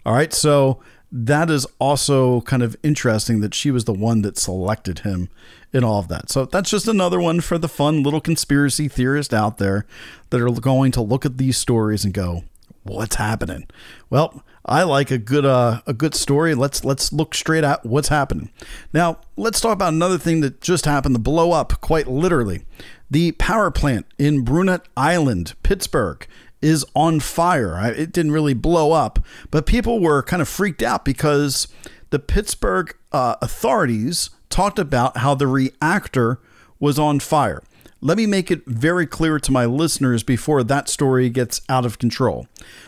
All 0.05 0.13
right, 0.13 0.33
so 0.33 0.81
that 1.11 1.49
is 1.49 1.67
also 1.77 2.41
kind 2.41 2.63
of 2.63 2.75
interesting 2.83 3.41
that 3.41 3.53
she 3.53 3.69
was 3.69 3.85
the 3.85 3.93
one 3.93 4.21
that 4.21 4.37
selected 4.37 4.99
him 4.99 5.29
in 5.73 5.83
all 5.83 5.99
of 5.99 6.07
that. 6.07 6.29
So 6.29 6.45
that's 6.45 6.69
just 6.69 6.87
another 6.87 7.19
one 7.19 7.41
for 7.41 7.57
the 7.57 7.67
fun 7.67 8.03
little 8.03 8.21
conspiracy 8.21 8.87
theorist 8.87 9.33
out 9.33 9.57
there 9.57 9.85
that 10.29 10.41
are 10.41 10.51
going 10.51 10.91
to 10.93 11.01
look 11.01 11.25
at 11.25 11.37
these 11.37 11.57
stories 11.57 12.05
and 12.05 12.13
go, 12.13 12.43
"What's 12.83 13.15
happening?" 13.15 13.67
Well, 14.09 14.43
I 14.65 14.83
like 14.83 15.11
a 15.11 15.17
good 15.17 15.45
uh, 15.45 15.81
a 15.85 15.93
good 15.93 16.15
story. 16.15 16.55
Let's 16.55 16.85
let's 16.85 17.11
look 17.11 17.35
straight 17.35 17.63
at 17.63 17.85
what's 17.85 18.09
happening. 18.09 18.49
Now, 18.93 19.19
let's 19.35 19.59
talk 19.59 19.73
about 19.73 19.93
another 19.93 20.17
thing 20.17 20.41
that 20.41 20.61
just 20.61 20.85
happened 20.85 21.15
to 21.15 21.21
blow 21.21 21.51
up 21.51 21.81
quite 21.81 22.07
literally. 22.07 22.63
The 23.09 23.33
power 23.33 23.71
plant 23.71 24.05
in 24.17 24.45
Brunot 24.45 24.83
Island, 24.95 25.55
Pittsburgh, 25.63 26.25
is 26.61 26.85
on 26.95 27.19
fire. 27.19 27.79
It 27.91 28.11
didn't 28.11 28.31
really 28.31 28.53
blow 28.53 28.91
up, 28.91 29.19
but 29.49 29.65
people 29.65 29.99
were 29.99 30.23
kind 30.23 30.41
of 30.41 30.47
freaked 30.47 30.83
out 30.83 31.05
because 31.05 31.67
the 32.11 32.19
Pittsburgh 32.19 32.95
uh, 33.11 33.35
authorities 33.41 34.29
talked 34.49 34.79
about 34.79 35.17
how 35.17 35.33
the 35.33 35.47
reactor 35.47 36.39
was 36.79 36.99
on 36.99 37.19
fire. 37.19 37.63
Let 38.03 38.17
me 38.17 38.25
make 38.25 38.49
it 38.49 38.65
very 38.65 39.05
clear 39.05 39.39
to 39.39 39.51
my 39.51 39.65
listeners 39.65 40.23
before 40.23 40.63
that 40.63 40.89
story 40.89 41.29
gets 41.29 41.61
out 41.69 41.85
of 41.85 41.99
control. 41.99 42.47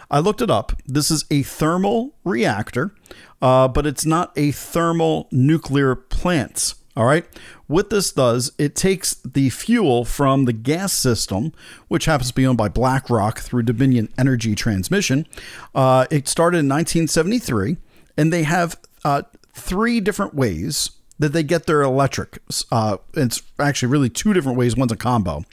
I 0.10 0.20
looked 0.20 0.42
it 0.42 0.50
up. 0.50 0.74
This 0.88 1.12
is 1.12 1.25
a 1.30 1.44
thermal 1.44 2.15
reactor, 2.24 2.96
uh, 3.42 3.68
but 3.68 3.86
it's 3.86 4.06
not 4.06 4.32
a 4.36 4.51
thermal 4.51 5.27
nuclear 5.32 5.96
plant. 5.96 6.74
All 6.96 7.06
right. 7.06 7.25
What 7.74 7.89
this 7.89 8.12
does, 8.12 8.51
it 8.60 8.75
takes 8.75 9.15
the 9.15 9.50
fuel 9.50 10.06
from 10.06 10.46
the 10.46 10.53
gas 10.53 10.94
system, 10.94 11.53
which 11.88 12.06
happens 12.06 12.27
to 12.27 12.36
be 12.36 12.46
owned 12.46 12.60
by 12.60 12.70
BlackRock 12.70 13.39
through 13.39 13.63
Dominion 13.63 14.10
Energy 14.15 14.53
Transmission. 14.53 15.25
Uh, 15.74 16.06
it 16.12 16.27
started 16.27 16.60
in 16.60 16.70
1973, 16.70 17.77
and 18.15 18.32
they 18.32 18.44
have 18.44 18.80
uh, 19.03 19.24
three 19.56 20.00
different 20.00 20.36
ways 20.36 20.92
that 21.18 21.30
they 21.30 21.42
get 21.42 21.65
their 21.65 21.82
electric. 21.82 22.38
Uh, 22.72 22.98
it's 23.15 23.42
actually 23.58 23.92
really 23.92 24.10
two 24.10 24.34
different 24.34 24.60
ways. 24.60 24.77
One's 24.77 24.92
a 24.92 24.96
combo. 24.96 25.44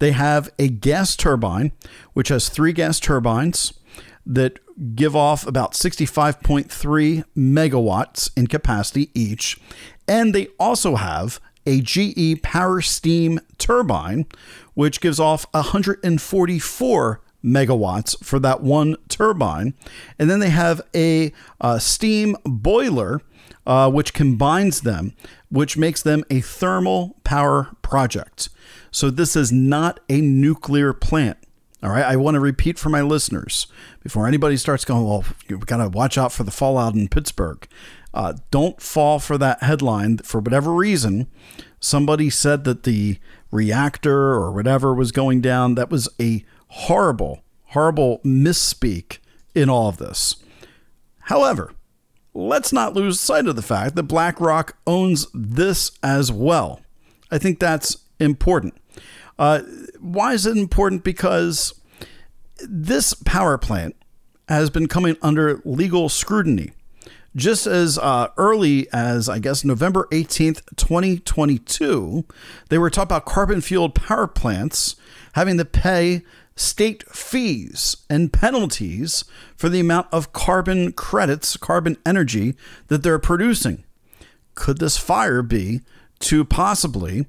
They 0.00 0.10
have 0.10 0.50
a 0.58 0.66
gas 0.66 1.14
turbine, 1.14 1.70
which 2.14 2.30
has 2.30 2.48
three 2.48 2.72
gas 2.72 2.98
turbines 2.98 3.74
that 4.26 4.58
give 4.96 5.14
off 5.14 5.46
about 5.46 5.74
65.3 5.74 7.24
megawatts 7.36 8.30
in 8.36 8.48
capacity 8.48 9.10
each. 9.14 9.60
And 10.08 10.34
they 10.34 10.48
also 10.58 10.96
have 10.96 11.38
a 11.66 11.80
GE 11.80 12.42
Power 12.42 12.80
Steam 12.80 13.40
turbine, 13.58 14.26
which 14.74 15.00
gives 15.00 15.20
off 15.20 15.46
144 15.52 17.20
megawatts 17.44 18.22
for 18.24 18.38
that 18.38 18.62
one 18.62 18.96
turbine. 19.08 19.74
And 20.18 20.30
then 20.30 20.40
they 20.40 20.50
have 20.50 20.80
a, 20.94 21.32
a 21.60 21.80
steam 21.80 22.36
boiler, 22.44 23.22
uh, 23.66 23.90
which 23.90 24.14
combines 24.14 24.82
them, 24.82 25.14
which 25.50 25.76
makes 25.76 26.02
them 26.02 26.24
a 26.30 26.40
thermal 26.40 27.16
power 27.24 27.70
project. 27.82 28.48
So 28.90 29.10
this 29.10 29.36
is 29.36 29.52
not 29.52 30.00
a 30.08 30.20
nuclear 30.20 30.92
plant. 30.92 31.38
All 31.82 31.90
right. 31.90 32.04
I 32.04 32.16
want 32.16 32.34
to 32.34 32.40
repeat 32.40 32.78
for 32.78 32.90
my 32.90 33.00
listeners 33.00 33.66
before 34.02 34.26
anybody 34.26 34.58
starts 34.58 34.84
going, 34.84 35.04
well, 35.04 35.24
you've 35.48 35.66
got 35.66 35.78
to 35.78 35.88
watch 35.88 36.18
out 36.18 36.30
for 36.30 36.44
the 36.44 36.50
fallout 36.50 36.94
in 36.94 37.08
Pittsburgh. 37.08 37.66
Uh, 38.12 38.34
don't 38.50 38.80
fall 38.80 39.18
for 39.18 39.38
that 39.38 39.62
headline. 39.62 40.18
For 40.18 40.40
whatever 40.40 40.72
reason, 40.72 41.28
somebody 41.78 42.30
said 42.30 42.64
that 42.64 42.82
the 42.82 43.18
reactor 43.50 44.32
or 44.34 44.52
whatever 44.52 44.94
was 44.94 45.12
going 45.12 45.40
down. 45.40 45.74
That 45.74 45.90
was 45.90 46.08
a 46.20 46.44
horrible, 46.68 47.42
horrible 47.66 48.20
misspeak 48.24 49.18
in 49.54 49.68
all 49.68 49.88
of 49.88 49.98
this. 49.98 50.36
However, 51.20 51.72
let's 52.34 52.72
not 52.72 52.94
lose 52.94 53.20
sight 53.20 53.46
of 53.46 53.56
the 53.56 53.62
fact 53.62 53.94
that 53.96 54.04
BlackRock 54.04 54.76
owns 54.86 55.26
this 55.32 55.92
as 56.02 56.32
well. 56.32 56.80
I 57.30 57.38
think 57.38 57.58
that's 57.58 57.96
important. 58.18 58.74
Uh, 59.38 59.60
why 60.00 60.34
is 60.34 60.46
it 60.46 60.56
important? 60.56 61.04
Because 61.04 61.80
this 62.68 63.14
power 63.14 63.56
plant 63.56 63.96
has 64.48 64.68
been 64.68 64.88
coming 64.88 65.16
under 65.22 65.62
legal 65.64 66.08
scrutiny. 66.08 66.72
Just 67.36 67.66
as 67.66 67.96
uh, 67.98 68.28
early 68.36 68.88
as, 68.92 69.28
I 69.28 69.38
guess, 69.38 69.64
November 69.64 70.08
18th, 70.10 70.62
2022, 70.76 72.24
they 72.68 72.78
were 72.78 72.90
talking 72.90 73.08
about 73.08 73.24
carbon 73.24 73.60
fueled 73.60 73.94
power 73.94 74.26
plants 74.26 74.96
having 75.34 75.56
to 75.58 75.64
pay 75.64 76.22
state 76.56 77.08
fees 77.08 77.96
and 78.10 78.32
penalties 78.32 79.24
for 79.56 79.68
the 79.68 79.80
amount 79.80 80.08
of 80.12 80.32
carbon 80.32 80.92
credits, 80.92 81.56
carbon 81.56 81.96
energy 82.04 82.56
that 82.88 83.02
they're 83.02 83.18
producing. 83.18 83.84
Could 84.56 84.78
this 84.78 84.98
fire 84.98 85.42
be 85.42 85.80
to 86.20 86.44
possibly 86.44 87.26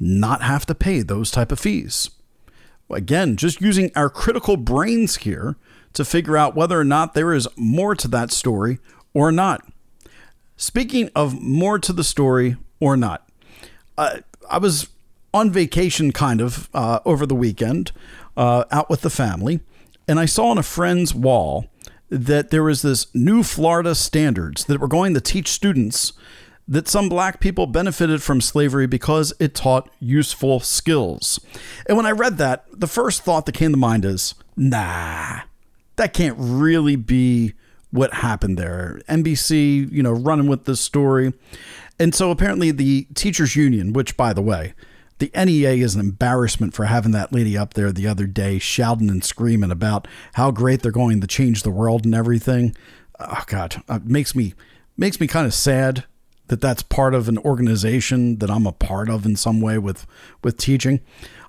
not 0.00 0.42
have 0.42 0.66
to 0.66 0.74
pay 0.74 1.02
those 1.02 1.30
type 1.30 1.52
of 1.52 1.60
fees. 1.60 2.10
Again, 2.90 3.36
just 3.36 3.60
using 3.60 3.90
our 3.96 4.08
critical 4.08 4.56
brains 4.56 5.16
here 5.16 5.56
to 5.96 6.04
figure 6.04 6.36
out 6.36 6.54
whether 6.54 6.78
or 6.78 6.84
not 6.84 7.14
there 7.14 7.32
is 7.32 7.48
more 7.56 7.94
to 7.94 8.06
that 8.08 8.30
story 8.30 8.78
or 9.14 9.32
not. 9.32 9.66
Speaking 10.56 11.10
of 11.14 11.40
more 11.40 11.78
to 11.78 11.92
the 11.92 12.04
story 12.04 12.56
or 12.80 12.96
not, 12.96 13.26
uh, 13.98 14.18
I 14.50 14.58
was 14.58 14.88
on 15.32 15.50
vacation 15.50 16.12
kind 16.12 16.40
of 16.40 16.68
uh, 16.74 17.00
over 17.04 17.26
the 17.26 17.34
weekend, 17.34 17.92
uh, 18.36 18.64
out 18.70 18.88
with 18.90 19.00
the 19.00 19.10
family, 19.10 19.60
and 20.06 20.20
I 20.20 20.26
saw 20.26 20.48
on 20.48 20.58
a 20.58 20.62
friend's 20.62 21.14
wall 21.14 21.66
that 22.10 22.50
there 22.50 22.62
was 22.62 22.82
this 22.82 23.12
new 23.14 23.42
Florida 23.42 23.94
standards 23.94 24.66
that 24.66 24.80
were 24.80 24.88
going 24.88 25.14
to 25.14 25.20
teach 25.20 25.48
students 25.48 26.12
that 26.68 26.88
some 26.88 27.08
black 27.08 27.40
people 27.40 27.66
benefited 27.66 28.22
from 28.22 28.40
slavery 28.40 28.86
because 28.86 29.32
it 29.38 29.54
taught 29.54 29.88
useful 29.98 30.60
skills. 30.60 31.40
And 31.86 31.96
when 31.96 32.06
I 32.06 32.10
read 32.10 32.38
that, 32.38 32.66
the 32.72 32.86
first 32.86 33.22
thought 33.22 33.46
that 33.46 33.54
came 33.54 33.72
to 33.72 33.78
mind 33.78 34.04
is, 34.04 34.34
nah, 34.56 35.40
that 35.96 36.12
can't 36.12 36.36
really 36.38 36.96
be 36.96 37.54
what 37.90 38.12
happened 38.14 38.58
there. 38.58 39.00
NBC, 39.08 39.90
you 39.90 40.02
know, 40.02 40.12
running 40.12 40.46
with 40.46 40.64
this 40.64 40.80
story. 40.80 41.32
And 41.98 42.14
so 42.14 42.30
apparently 42.30 42.70
the 42.70 43.06
teachers 43.14 43.56
union, 43.56 43.92
which 43.92 44.16
by 44.16 44.32
the 44.32 44.42
way, 44.42 44.74
the 45.18 45.30
NEA 45.34 45.82
is 45.82 45.94
an 45.94 46.00
embarrassment 46.00 46.74
for 46.74 46.84
having 46.84 47.12
that 47.12 47.32
lady 47.32 47.56
up 47.56 47.74
there 47.74 47.90
the 47.90 48.06
other 48.06 48.26
day 48.26 48.58
shouting 48.58 49.08
and 49.08 49.24
screaming 49.24 49.70
about 49.70 50.06
how 50.34 50.50
great 50.50 50.82
they're 50.82 50.92
going 50.92 51.20
to 51.22 51.26
change 51.26 51.62
the 51.62 51.70
world 51.70 52.04
and 52.04 52.14
everything. 52.14 52.76
Oh 53.18 53.44
God, 53.46 53.82
it 53.88 54.04
makes 54.04 54.34
me 54.34 54.52
makes 54.98 55.18
me 55.18 55.26
kind 55.26 55.46
of 55.46 55.54
sad 55.54 56.04
that 56.48 56.60
that's 56.60 56.82
part 56.82 57.14
of 57.14 57.28
an 57.28 57.38
organization 57.38 58.38
that 58.38 58.50
I'm 58.50 58.66
a 58.66 58.72
part 58.72 59.08
of 59.08 59.24
in 59.24 59.36
some 59.36 59.62
way 59.62 59.78
with 59.78 60.06
with 60.42 60.58
teaching. 60.58 61.00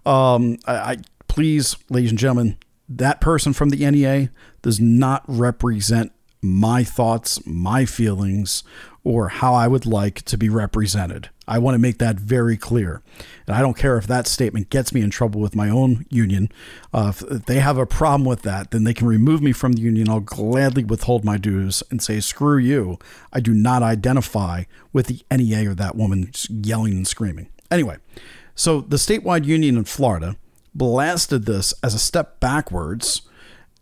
Um, 0.06 0.58
I, 0.66 0.76
I 0.76 0.98
please, 1.28 1.76
ladies 1.90 2.12
and 2.12 2.20
gentlemen, 2.20 2.58
that 2.90 3.22
person 3.22 3.54
from 3.54 3.70
the 3.70 3.90
NEA 3.90 4.30
does 4.62 4.80
not 4.80 5.24
represent 5.28 6.12
my 6.42 6.84
thoughts, 6.84 7.46
my 7.46 7.86
feelings, 7.86 8.64
or 9.04 9.30
how 9.30 9.54
I 9.54 9.68
would 9.68 9.86
like 9.86 10.22
to 10.24 10.38
be 10.38 10.50
represented. 10.50 11.30
I 11.48 11.60
want 11.60 11.76
to 11.76 11.80
make 11.80 11.98
that 12.00 12.18
very 12.18 12.58
clear. 12.58 13.02
And 13.48 13.56
I 13.56 13.62
don't 13.62 13.78
care 13.78 13.98
if 13.98 14.06
that 14.08 14.28
statement 14.28 14.70
gets 14.70 14.94
me 14.94 15.02
in 15.02 15.10
trouble 15.10 15.40
with 15.40 15.56
my 15.56 15.70
own 15.70 16.06
union. 16.10 16.50
Uh, 16.94 17.14
if 17.16 17.46
they 17.46 17.60
have 17.60 17.78
a 17.78 17.86
problem 17.86 18.26
with 18.26 18.42
that, 18.42 18.72
then 18.72 18.84
they 18.84 18.94
can 18.94 19.08
remove 19.08 19.42
me 19.42 19.54
from 19.54 19.74
the 19.74 19.82
union. 19.82 20.10
I'll 20.10 20.20
gladly 20.20 20.84
withhold 20.84 21.24
my 21.24 21.38
dues 21.38 21.84
and 21.90 22.02
say, 22.02 22.20
screw 22.20 22.58
you. 22.58 23.00
I 23.32 23.40
do 23.40 23.54
not 23.54 23.82
identify 23.82 24.66
with 24.92 25.08
the 25.08 25.22
NEA 25.32 25.72
or 25.72 25.76
that 25.76 25.96
woman 25.96 26.32
yelling 26.50 26.94
and 26.94 27.08
screaming. 27.08 27.48
Anyway, 27.72 27.98
so 28.56 28.82
the 28.82 28.98
statewide 28.98 29.46
union 29.46 29.78
in 29.78 29.86
Florida 29.86 30.36
blasted 30.78 31.46
this 31.46 31.74
as 31.84 31.94
a 31.94 32.00
step 32.00 32.40
backwards. 32.40 33.24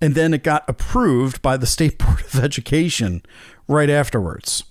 And 0.01 0.15
then 0.15 0.33
it 0.33 0.43
got 0.43 0.67
approved 0.67 1.41
by 1.41 1.57
the 1.57 1.67
State 1.67 1.97
Board 1.99 2.21
of 2.21 2.39
Education 2.43 3.23
right 3.67 3.89
afterwards. 3.89 4.63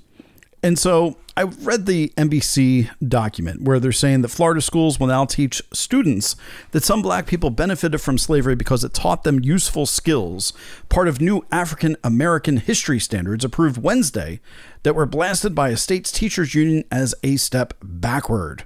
And 0.62 0.78
so 0.78 1.18
I 1.36 1.42
read 1.42 1.84
the 1.84 2.10
NBC 2.16 2.88
document 3.06 3.62
where 3.62 3.78
they're 3.78 3.92
saying 3.92 4.22
that 4.22 4.28
Florida 4.28 4.62
schools 4.62 4.98
will 4.98 5.08
now 5.08 5.26
teach 5.26 5.62
students 5.74 6.36
that 6.70 6.84
some 6.84 7.02
black 7.02 7.26
people 7.26 7.50
benefited 7.50 8.00
from 8.00 8.16
slavery 8.16 8.54
because 8.54 8.82
it 8.82 8.94
taught 8.94 9.24
them 9.24 9.44
useful 9.44 9.84
skills, 9.84 10.54
part 10.88 11.06
of 11.06 11.20
new 11.20 11.44
African 11.52 11.98
American 12.02 12.56
history 12.56 12.98
standards 12.98 13.44
approved 13.44 13.82
Wednesday 13.82 14.40
that 14.84 14.94
were 14.94 15.04
blasted 15.04 15.54
by 15.54 15.68
a 15.68 15.76
state's 15.76 16.10
teachers 16.10 16.54
union 16.54 16.84
as 16.90 17.14
a 17.22 17.36
step 17.36 17.74
backward. 17.82 18.64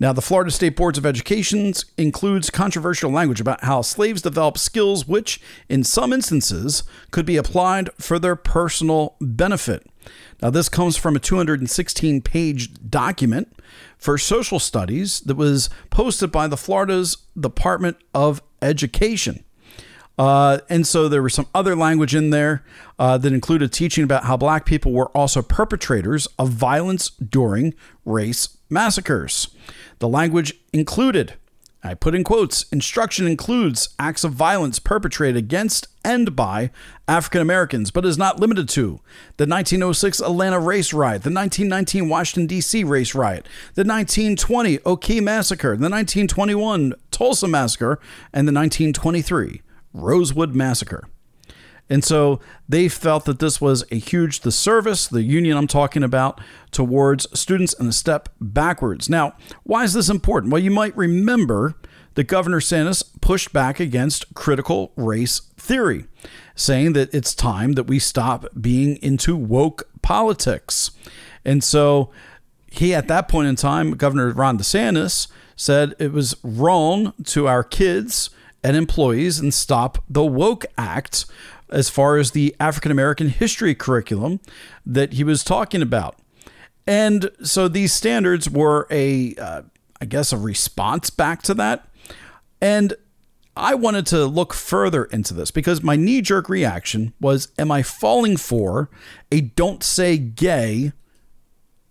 Now, 0.00 0.14
the 0.14 0.22
Florida 0.22 0.50
State 0.50 0.76
Boards 0.76 0.96
of 0.96 1.04
Education 1.04 1.74
includes 1.98 2.48
controversial 2.48 3.10
language 3.10 3.38
about 3.38 3.64
how 3.64 3.82
slaves 3.82 4.22
developed 4.22 4.58
skills 4.58 5.06
which, 5.06 5.42
in 5.68 5.84
some 5.84 6.14
instances, 6.14 6.84
could 7.10 7.26
be 7.26 7.36
applied 7.36 7.90
for 7.98 8.18
their 8.18 8.34
personal 8.34 9.16
benefit. 9.20 9.86
Now, 10.40 10.48
this 10.48 10.70
comes 10.70 10.96
from 10.96 11.16
a 11.16 11.20
216 11.20 12.22
page 12.22 12.70
document 12.88 13.54
for 13.98 14.16
social 14.16 14.58
studies 14.58 15.20
that 15.20 15.36
was 15.36 15.68
posted 15.90 16.32
by 16.32 16.46
the 16.46 16.56
Florida's 16.56 17.18
Department 17.38 17.98
of 18.14 18.42
Education. 18.62 19.44
Uh, 20.18 20.60
and 20.70 20.86
so 20.86 21.08
there 21.08 21.22
was 21.22 21.34
some 21.34 21.46
other 21.54 21.76
language 21.76 22.14
in 22.14 22.30
there 22.30 22.64
uh, 22.98 23.18
that 23.18 23.32
included 23.34 23.70
teaching 23.70 24.04
about 24.04 24.24
how 24.24 24.36
black 24.36 24.64
people 24.64 24.92
were 24.92 25.08
also 25.08 25.42
perpetrators 25.42 26.26
of 26.38 26.48
violence 26.48 27.10
during 27.10 27.74
race 28.06 28.56
massacres. 28.70 29.48
The 29.98 30.08
language 30.08 30.54
included, 30.72 31.34
I 31.82 31.94
put 31.94 32.14
in 32.14 32.24
quotes, 32.24 32.64
instruction 32.64 33.26
includes 33.26 33.90
acts 33.98 34.24
of 34.24 34.32
violence 34.32 34.78
perpetrated 34.78 35.36
against 35.36 35.88
and 36.04 36.34
by 36.34 36.70
African 37.08 37.40
Americans, 37.42 37.90
but 37.90 38.04
is 38.04 38.16
not 38.16 38.40
limited 38.40 38.68
to 38.70 39.00
the 39.36 39.46
1906 39.46 40.20
Atlanta 40.20 40.58
race 40.58 40.92
riot, 40.92 41.22
the 41.22 41.30
1919 41.30 42.08
Washington, 42.08 42.46
D.C. 42.46 42.84
race 42.84 43.14
riot, 43.14 43.46
the 43.74 43.84
1920 43.84 44.78
Ocoee 44.78 45.22
massacre, 45.22 45.76
the 45.76 45.90
1921 45.90 46.94
Tulsa 47.10 47.48
massacre, 47.48 47.98
and 48.32 48.46
the 48.46 48.52
1923 48.52 49.62
Rosewood 49.92 50.54
Massacre. 50.54 51.04
And 51.90 52.04
so 52.04 52.38
they 52.68 52.88
felt 52.88 53.24
that 53.24 53.40
this 53.40 53.60
was 53.60 53.84
a 53.90 53.96
huge 53.96 54.40
disservice, 54.40 55.08
the 55.08 55.22
union 55.22 55.56
I'm 55.56 55.66
talking 55.66 56.04
about, 56.04 56.40
towards 56.70 57.26
students 57.38 57.74
and 57.74 57.88
a 57.88 57.92
step 57.92 58.28
backwards. 58.40 59.10
Now, 59.10 59.34
why 59.64 59.82
is 59.82 59.92
this 59.92 60.08
important? 60.08 60.52
Well, 60.52 60.62
you 60.62 60.70
might 60.70 60.96
remember 60.96 61.74
that 62.14 62.24
Governor 62.24 62.60
DeSantis 62.60 63.02
pushed 63.20 63.52
back 63.52 63.80
against 63.80 64.32
critical 64.34 64.92
race 64.94 65.40
theory, 65.56 66.06
saying 66.54 66.92
that 66.92 67.12
it's 67.12 67.34
time 67.34 67.72
that 67.72 67.84
we 67.84 67.98
stop 67.98 68.46
being 68.58 68.96
into 68.96 69.36
woke 69.36 69.88
politics. 70.00 70.92
And 71.44 71.64
so 71.64 72.10
he, 72.70 72.94
at 72.94 73.08
that 73.08 73.28
point 73.28 73.48
in 73.48 73.56
time, 73.56 73.92
Governor 73.92 74.30
Ron 74.30 74.58
DeSantis 74.58 75.26
said 75.56 75.94
it 75.98 76.12
was 76.12 76.36
wrong 76.44 77.14
to 77.24 77.48
our 77.48 77.64
kids 77.64 78.30
and 78.62 78.76
employees 78.76 79.38
and 79.38 79.52
stop 79.52 80.02
the 80.08 80.24
woke 80.24 80.66
act 80.76 81.26
as 81.70 81.88
far 81.88 82.16
as 82.16 82.32
the 82.32 82.54
African 82.60 82.90
American 82.90 83.28
history 83.28 83.74
curriculum 83.74 84.40
that 84.84 85.14
he 85.14 85.24
was 85.24 85.44
talking 85.44 85.82
about. 85.82 86.18
And 86.86 87.30
so 87.42 87.68
these 87.68 87.92
standards 87.92 88.48
were 88.48 88.86
a, 88.90 89.34
uh, 89.36 89.62
I 90.00 90.04
guess, 90.06 90.32
a 90.32 90.38
response 90.38 91.10
back 91.10 91.42
to 91.42 91.54
that. 91.54 91.86
And 92.60 92.94
I 93.56 93.74
wanted 93.74 94.06
to 94.06 94.26
look 94.26 94.54
further 94.54 95.04
into 95.04 95.34
this 95.34 95.50
because 95.50 95.82
my 95.82 95.96
knee 95.96 96.20
jerk 96.20 96.48
reaction 96.48 97.12
was 97.20 97.48
Am 97.58 97.70
I 97.70 97.82
falling 97.82 98.36
for 98.36 98.90
a 99.30 99.40
don't 99.40 99.82
say 99.82 100.16
gay 100.18 100.92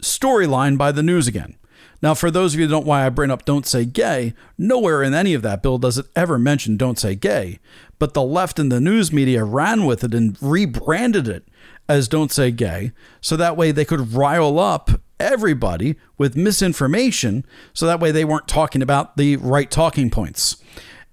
storyline 0.01 0.77
by 0.77 0.91
the 0.91 1.03
news 1.03 1.27
again? 1.27 1.55
Now, 2.01 2.13
for 2.13 2.31
those 2.31 2.53
of 2.53 2.59
you 2.59 2.67
that 2.67 2.71
don't 2.71 2.85
why 2.85 3.05
I 3.05 3.09
bring 3.09 3.31
up 3.31 3.45
don't 3.45 3.67
say 3.67 3.85
gay, 3.85 4.33
nowhere 4.57 5.03
in 5.03 5.13
any 5.13 5.33
of 5.33 5.41
that 5.41 5.61
bill 5.61 5.77
does 5.77 5.97
it 5.97 6.07
ever 6.15 6.39
mention 6.39 6.77
don't 6.77 6.99
say 6.99 7.15
gay. 7.15 7.59
But 7.97 8.13
the 8.13 8.23
left 8.23 8.59
and 8.59 8.71
the 8.71 8.79
news 8.79 9.11
media 9.11 9.43
ran 9.43 9.85
with 9.85 10.03
it 10.03 10.13
and 10.13 10.37
rebranded 10.41 11.27
it 11.27 11.47
as 11.89 12.07
don't 12.07 12.31
say 12.31 12.51
gay. 12.51 12.91
So 13.19 13.35
that 13.35 13.57
way 13.57 13.71
they 13.71 13.83
could 13.83 14.13
rile 14.13 14.59
up 14.59 15.01
everybody 15.19 15.97
with 16.17 16.37
misinformation. 16.37 17.45
So 17.73 17.85
that 17.85 17.99
way 17.99 18.11
they 18.11 18.23
weren't 18.23 18.47
talking 18.47 18.81
about 18.81 19.17
the 19.17 19.35
right 19.37 19.69
talking 19.69 20.09
points. 20.09 20.63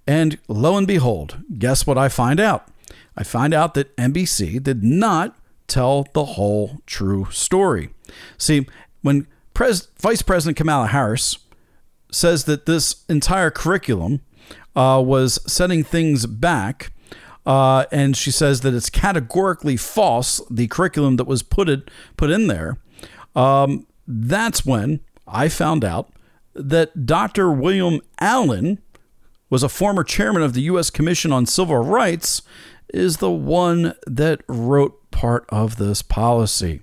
And 0.07 0.39
lo 0.47 0.77
and 0.77 0.87
behold, 0.87 1.43
guess 1.59 1.87
what 1.87 1.99
I 1.99 2.09
find 2.09 2.39
out? 2.39 2.69
I 3.17 3.25
find 3.25 3.53
out 3.53 3.75
that 3.75 3.97
NBC 3.97 4.63
did 4.63 4.85
not 4.85 5.37
tell 5.67 6.07
the 6.13 6.25
whole 6.25 6.81
true 6.87 7.27
story. 7.33 7.91
See, 8.39 8.69
when 9.03 9.27
Pres- 9.57 9.89
Vice 9.99 10.21
President 10.21 10.59
Kamala 10.59 10.87
Harris 10.89 11.39
says 12.13 12.45
that 12.45 12.67
this 12.67 13.07
entire 13.09 13.51
curriculum 13.51 14.21
uh, 14.77 15.03
was 15.03 15.41
setting 15.51 15.83
things 15.83 16.27
back. 16.27 16.93
Uh, 17.47 17.87
and 17.91 18.19
she 18.19 18.31
says 18.31 18.61
that 18.61 18.75
it's 18.75 18.91
categorically 18.91 19.79
false, 19.79 20.43
the 20.51 20.67
curriculum 20.67 21.17
that 21.17 21.27
was 21.27 21.43
put, 21.43 21.71
it, 21.71 21.91
put 22.19 22.29
in 22.29 22.49
there. 22.49 22.77
Um, 23.35 23.87
that's 24.07 24.67
when 24.67 25.01
I 25.27 25.49
found 25.49 25.87
out 25.87 26.13
that 26.55 27.07
Dr. 27.07 27.51
William 27.51 28.03
Allen 28.21 28.83
was 29.49 29.63
a 29.63 29.71
former 29.71 30.05
chairman 30.05 30.43
of 30.43 30.53
the 30.53 30.63
U.S. 30.63 30.91
Commission 30.91 31.33
on 31.33 31.47
Civil 31.47 31.79
Rights, 31.79 32.43
is 32.93 33.19
the 33.19 33.31
one 33.31 33.95
that 34.07 34.43
wrote 34.49 35.11
part 35.11 35.47
of 35.49 35.77
this 35.77 36.03
policy. 36.03 36.83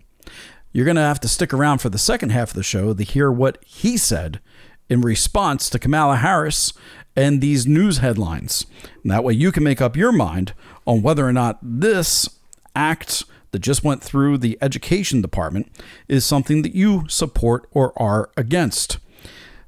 You're 0.73 0.85
going 0.85 0.95
to 0.95 1.01
have 1.01 1.19
to 1.19 1.27
stick 1.27 1.53
around 1.53 1.77
for 1.77 1.89
the 1.89 1.99
second 1.99 2.31
half 2.31 2.49
of 2.49 2.55
the 2.55 2.63
show 2.63 2.95
to 2.95 3.03
hear 3.03 3.31
what 3.31 3.63
he 3.63 3.95
said 3.95 4.41
in 4.89 5.01
response 5.01 5.69
to 5.69 5.77
Kamala 5.77 6.17
Harris 6.17 6.73
and 7.15 7.41
these 7.41 7.67
news 7.67 7.99
headlines. 7.99 8.65
And 9.03 9.11
that 9.11 9.23
way 9.23 9.33
you 9.33 9.51
can 9.51 9.63
make 9.63 9.81
up 9.81 9.95
your 9.95 10.11
mind 10.11 10.53
on 10.87 11.03
whether 11.03 11.27
or 11.27 11.31
not 11.31 11.59
this 11.61 12.27
act 12.75 13.23
that 13.51 13.59
just 13.59 13.83
went 13.83 14.03
through 14.03 14.39
the 14.39 14.57
education 14.61 15.21
department 15.21 15.71
is 16.07 16.25
something 16.25 16.63
that 16.63 16.73
you 16.73 17.07
support 17.07 17.67
or 17.71 17.93
are 18.01 18.31
against. 18.35 18.97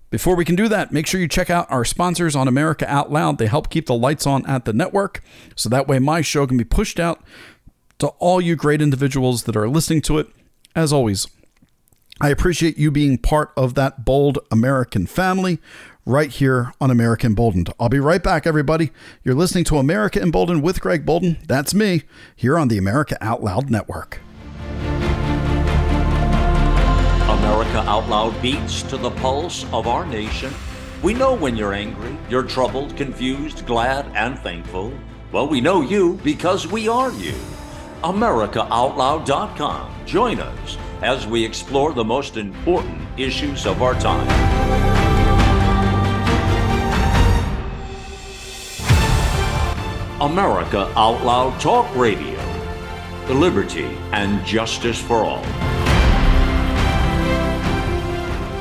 Before 0.10 0.36
we 0.36 0.46
can 0.46 0.56
do 0.56 0.68
that, 0.70 0.92
make 0.92 1.06
sure 1.06 1.22
you 1.22 1.28
check 1.28 1.52
out 1.52 1.70
our 1.70 1.86
sponsors 1.86 2.36
on 2.36 2.48
America 2.48 2.90
Out 2.92 3.12
Loud. 3.12 3.38
They 3.38 3.46
help 3.46 3.70
keep 3.70 3.86
the 3.86 3.94
lights 3.94 4.26
on 4.26 4.44
at 4.48 4.66
the 4.66 4.74
network, 4.74 5.22
so 5.56 5.70
that 5.70 5.88
way 5.88 6.00
my 6.00 6.22
show 6.22 6.48
can 6.48 6.58
be 6.58 6.64
pushed 6.64 7.00
out 7.00 7.22
to 8.00 8.08
all 8.20 8.42
you 8.42 8.56
great 8.56 8.82
individuals 8.82 9.44
that 9.44 9.56
are 9.56 9.70
listening 9.70 10.02
to 10.04 10.18
it 10.18 10.28
as 10.76 10.92
always, 10.92 11.28
I 12.22 12.30
appreciate 12.30 12.78
you 12.78 12.92
being 12.92 13.18
part 13.18 13.52
of 13.58 13.74
that 13.76 14.06
bold 14.06 14.40
American 14.52 15.06
family 15.06 15.60
right 16.06 16.30
here 16.30 16.72
on 16.80 16.92
America 16.92 17.28
Emboldened. 17.28 17.74
I'll 17.80 17.90
be 17.90 18.00
right 18.00 18.22
back, 18.22 18.46
everybody. 18.46 18.92
You're 19.24 19.36
listening 19.36 19.64
to 19.66 19.78
America 19.78 20.22
Emboldened 20.22 20.64
with 20.64 20.80
Greg 20.80 21.06
Boulden. 21.06 21.38
That's 21.48 21.74
me 21.74 22.04
here 22.36 22.58
on 22.58 22.68
the 22.68 22.78
America 22.78 23.18
Out 23.22 23.44
Loud 23.44 23.70
Network. 23.70 24.20
America 27.28 27.80
Out 27.80 28.08
Loud 28.08 28.42
beats 28.42 28.84
to 28.84 28.98
the 28.98 29.12
pulse 29.12 29.66
of 29.74 29.88
our 29.88 30.06
nation. 30.06 30.54
We 31.04 31.14
know 31.14 31.34
when 31.34 31.58
you're 31.58 31.74
angry, 31.74 32.16
you're 32.30 32.44
troubled, 32.44 32.96
confused, 32.96 33.66
glad, 33.66 34.06
and 34.16 34.40
thankful. 34.40 34.94
Well, 35.32 35.48
we 35.48 35.60
know 35.60 35.82
you 35.82 36.20
because 36.24 36.68
we 36.68 36.88
are 36.88 37.12
you. 37.12 37.36
AmericaOutloud.com. 38.06 39.92
Join 40.06 40.40
us 40.40 40.78
as 41.02 41.26
we 41.26 41.44
explore 41.44 41.92
the 41.92 42.04
most 42.04 42.38
important 42.38 43.02
issues 43.18 43.66
of 43.66 43.82
our 43.82 43.96
time. 43.96 44.28
America 50.22 50.88
Out 50.96 51.24
Loud 51.26 51.60
Talk 51.60 51.94
Radio. 51.96 52.38
The 53.26 53.34
liberty 53.34 53.98
and 54.12 54.46
justice 54.46 55.02
for 55.02 55.24
all. 55.24 55.75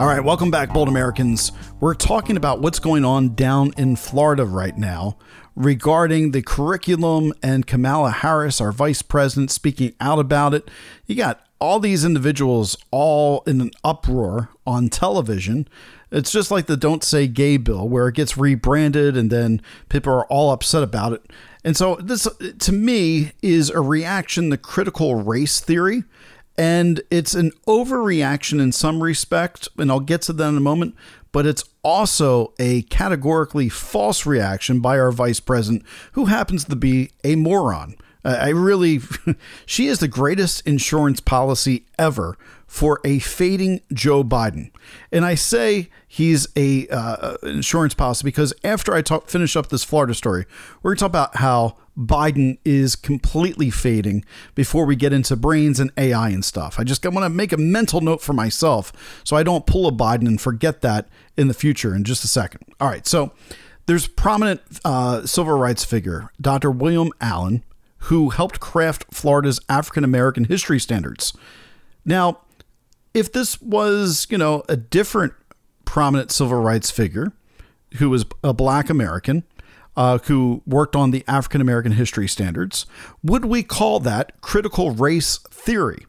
All 0.00 0.06
right, 0.06 0.24
welcome 0.24 0.50
back, 0.50 0.72
Bold 0.72 0.88
Americans. 0.88 1.52
We're 1.78 1.92
talking 1.92 2.38
about 2.38 2.62
what's 2.62 2.78
going 2.78 3.04
on 3.04 3.34
down 3.34 3.72
in 3.76 3.96
Florida 3.96 4.46
right 4.46 4.74
now 4.74 5.18
regarding 5.54 6.30
the 6.30 6.40
curriculum 6.40 7.34
and 7.42 7.66
Kamala 7.66 8.10
Harris, 8.10 8.62
our 8.62 8.72
vice 8.72 9.02
president, 9.02 9.50
speaking 9.50 9.92
out 10.00 10.18
about 10.18 10.54
it. 10.54 10.70
You 11.04 11.16
got 11.16 11.46
all 11.60 11.80
these 11.80 12.02
individuals 12.02 12.78
all 12.90 13.42
in 13.46 13.60
an 13.60 13.72
uproar 13.84 14.48
on 14.66 14.88
television. 14.88 15.68
It's 16.10 16.32
just 16.32 16.50
like 16.50 16.64
the 16.64 16.78
Don't 16.78 17.04
Say 17.04 17.26
Gay 17.26 17.58
bill, 17.58 17.86
where 17.86 18.08
it 18.08 18.14
gets 18.14 18.38
rebranded 18.38 19.18
and 19.18 19.30
then 19.30 19.60
people 19.90 20.14
are 20.14 20.24
all 20.28 20.50
upset 20.50 20.82
about 20.82 21.12
it. 21.12 21.30
And 21.62 21.76
so, 21.76 21.96
this 21.96 22.26
to 22.58 22.72
me 22.72 23.32
is 23.42 23.68
a 23.68 23.82
reaction 23.82 24.48
to 24.48 24.56
critical 24.56 25.16
race 25.16 25.60
theory 25.60 26.04
and 26.60 27.00
it's 27.10 27.34
an 27.34 27.52
overreaction 27.66 28.60
in 28.60 28.70
some 28.70 29.02
respect, 29.02 29.66
and 29.78 29.90
I'll 29.90 29.98
get 29.98 30.20
to 30.22 30.34
that 30.34 30.46
in 30.46 30.58
a 30.58 30.60
moment, 30.60 30.94
but 31.32 31.46
it's 31.46 31.64
also 31.82 32.52
a 32.58 32.82
categorically 32.82 33.70
false 33.70 34.26
reaction 34.26 34.80
by 34.80 34.98
our 34.98 35.10
vice 35.10 35.40
president, 35.40 35.86
who 36.12 36.26
happens 36.26 36.64
to 36.66 36.76
be 36.76 37.12
a 37.24 37.34
moron. 37.34 37.96
I 38.22 38.50
really, 38.50 39.00
she 39.64 39.86
is 39.86 40.00
the 40.00 40.08
greatest 40.08 40.66
insurance 40.66 41.20
policy 41.20 41.86
ever 41.98 42.36
for 42.70 43.00
a 43.04 43.18
fading 43.18 43.80
Joe 43.92 44.22
Biden. 44.22 44.70
And 45.10 45.24
I 45.24 45.34
say 45.34 45.90
he's 46.06 46.46
a 46.54 46.86
uh, 46.86 47.36
insurance 47.42 47.94
policy 47.94 48.22
because 48.22 48.54
after 48.62 48.94
I 48.94 49.02
talk, 49.02 49.28
finish 49.28 49.56
up 49.56 49.70
this 49.70 49.82
Florida 49.82 50.14
story, 50.14 50.46
we're 50.80 50.92
going 50.92 50.98
to 50.98 51.00
talk 51.00 51.10
about 51.10 51.36
how 51.38 51.76
Biden 51.98 52.58
is 52.64 52.94
completely 52.94 53.70
fading 53.70 54.24
before 54.54 54.84
we 54.84 54.94
get 54.94 55.12
into 55.12 55.34
brains 55.34 55.80
and 55.80 55.90
AI 55.98 56.28
and 56.28 56.44
stuff. 56.44 56.78
I 56.78 56.84
just 56.84 57.04
want 57.04 57.24
to 57.24 57.28
make 57.28 57.50
a 57.50 57.56
mental 57.56 58.00
note 58.00 58.22
for 58.22 58.34
myself 58.34 58.92
so 59.24 59.34
I 59.34 59.42
don't 59.42 59.66
pull 59.66 59.88
a 59.88 59.92
Biden 59.92 60.28
and 60.28 60.40
forget 60.40 60.80
that 60.82 61.08
in 61.36 61.48
the 61.48 61.54
future 61.54 61.92
in 61.92 62.04
just 62.04 62.22
a 62.22 62.28
second. 62.28 62.62
All 62.80 62.86
right, 62.86 63.04
so 63.04 63.32
there's 63.86 64.06
prominent 64.06 64.60
uh, 64.84 65.26
civil 65.26 65.58
rights 65.58 65.84
figure, 65.84 66.30
Dr. 66.40 66.70
William 66.70 67.10
Allen, 67.20 67.64
who 68.04 68.28
helped 68.28 68.60
craft 68.60 69.06
Florida's 69.10 69.58
African 69.68 70.04
American 70.04 70.44
history 70.44 70.78
standards. 70.78 71.36
Now, 72.04 72.42
if 73.14 73.32
this 73.32 73.60
was, 73.60 74.26
you 74.30 74.38
know, 74.38 74.62
a 74.68 74.76
different 74.76 75.34
prominent 75.84 76.30
civil 76.30 76.60
rights 76.60 76.90
figure 76.90 77.32
who 77.96 78.10
was 78.10 78.24
a 78.44 78.52
black 78.52 78.88
American, 78.88 79.44
uh, 79.96 80.18
who 80.18 80.62
worked 80.66 80.94
on 80.94 81.10
the 81.10 81.24
African 81.26 81.60
American 81.60 81.92
history 81.92 82.28
standards, 82.28 82.86
would 83.22 83.44
we 83.44 83.62
call 83.62 84.00
that 84.00 84.40
critical 84.40 84.92
race 84.92 85.38
theory? 85.50 86.06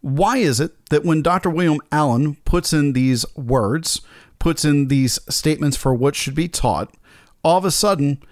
Why 0.00 0.38
is 0.38 0.60
it 0.60 0.72
that 0.90 1.04
when 1.04 1.22
Dr. 1.22 1.50
William 1.50 1.80
Allen 1.90 2.36
puts 2.44 2.72
in 2.72 2.92
these 2.92 3.24
words, 3.36 4.00
puts 4.38 4.64
in 4.64 4.88
these 4.88 5.18
statements 5.28 5.76
for 5.76 5.94
what 5.94 6.16
should 6.16 6.34
be 6.34 6.48
taught, 6.48 6.94
all 7.44 7.58
of 7.58 7.64
a 7.64 7.70
sudden 7.70 8.22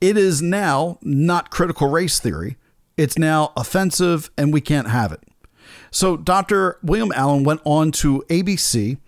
it 0.00 0.16
is 0.16 0.42
now 0.42 0.98
not 1.02 1.50
critical 1.50 1.88
race 1.88 2.20
theory. 2.20 2.56
It's 2.96 3.18
now 3.18 3.52
offensive 3.56 4.30
and 4.36 4.52
we 4.52 4.60
can't 4.60 4.88
have 4.88 5.12
it. 5.12 5.22
So 5.90 6.16
Dr. 6.16 6.78
William 6.82 7.12
Allen 7.14 7.44
went 7.44 7.60
on 7.64 7.92
to 7.92 8.24
ABC 8.28 8.98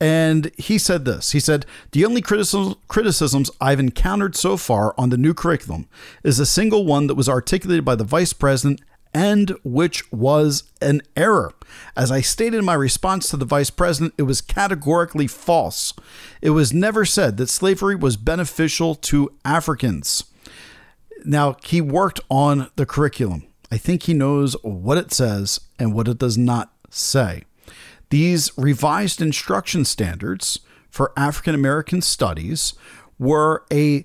and 0.00 0.50
he 0.58 0.76
said 0.76 1.04
this. 1.04 1.32
He 1.32 1.40
said, 1.40 1.64
The 1.92 2.04
only 2.04 2.20
criticisms 2.20 3.50
I've 3.60 3.80
encountered 3.80 4.36
so 4.36 4.56
far 4.56 4.94
on 4.98 5.08
the 5.10 5.16
new 5.16 5.32
curriculum 5.32 5.88
is 6.22 6.38
a 6.38 6.46
single 6.46 6.84
one 6.84 7.06
that 7.06 7.14
was 7.14 7.28
articulated 7.28 7.84
by 7.84 7.94
the 7.94 8.04
vice 8.04 8.32
president 8.32 8.80
and 9.14 9.56
which 9.64 10.12
was 10.12 10.64
an 10.82 11.00
error. 11.16 11.54
As 11.96 12.12
I 12.12 12.20
stated 12.20 12.58
in 12.58 12.66
my 12.66 12.74
response 12.74 13.30
to 13.30 13.38
the 13.38 13.46
vice 13.46 13.70
president, 13.70 14.12
it 14.18 14.24
was 14.24 14.42
categorically 14.42 15.26
false. 15.26 15.94
It 16.42 16.50
was 16.50 16.74
never 16.74 17.06
said 17.06 17.38
that 17.38 17.48
slavery 17.48 17.96
was 17.96 18.18
beneficial 18.18 18.94
to 18.96 19.32
Africans. 19.42 20.24
Now, 21.24 21.56
he 21.64 21.80
worked 21.80 22.20
on 22.28 22.68
the 22.76 22.84
curriculum. 22.84 23.46
I 23.70 23.78
think 23.78 24.04
he 24.04 24.14
knows 24.14 24.54
what 24.62 24.98
it 24.98 25.12
says 25.12 25.60
and 25.78 25.92
what 25.94 26.08
it 26.08 26.18
does 26.18 26.38
not 26.38 26.72
say. 26.90 27.42
These 28.10 28.56
revised 28.56 29.20
instruction 29.20 29.84
standards 29.84 30.60
for 30.90 31.12
African 31.16 31.54
American 31.54 32.00
studies 32.00 32.74
were 33.18 33.64
a 33.72 34.04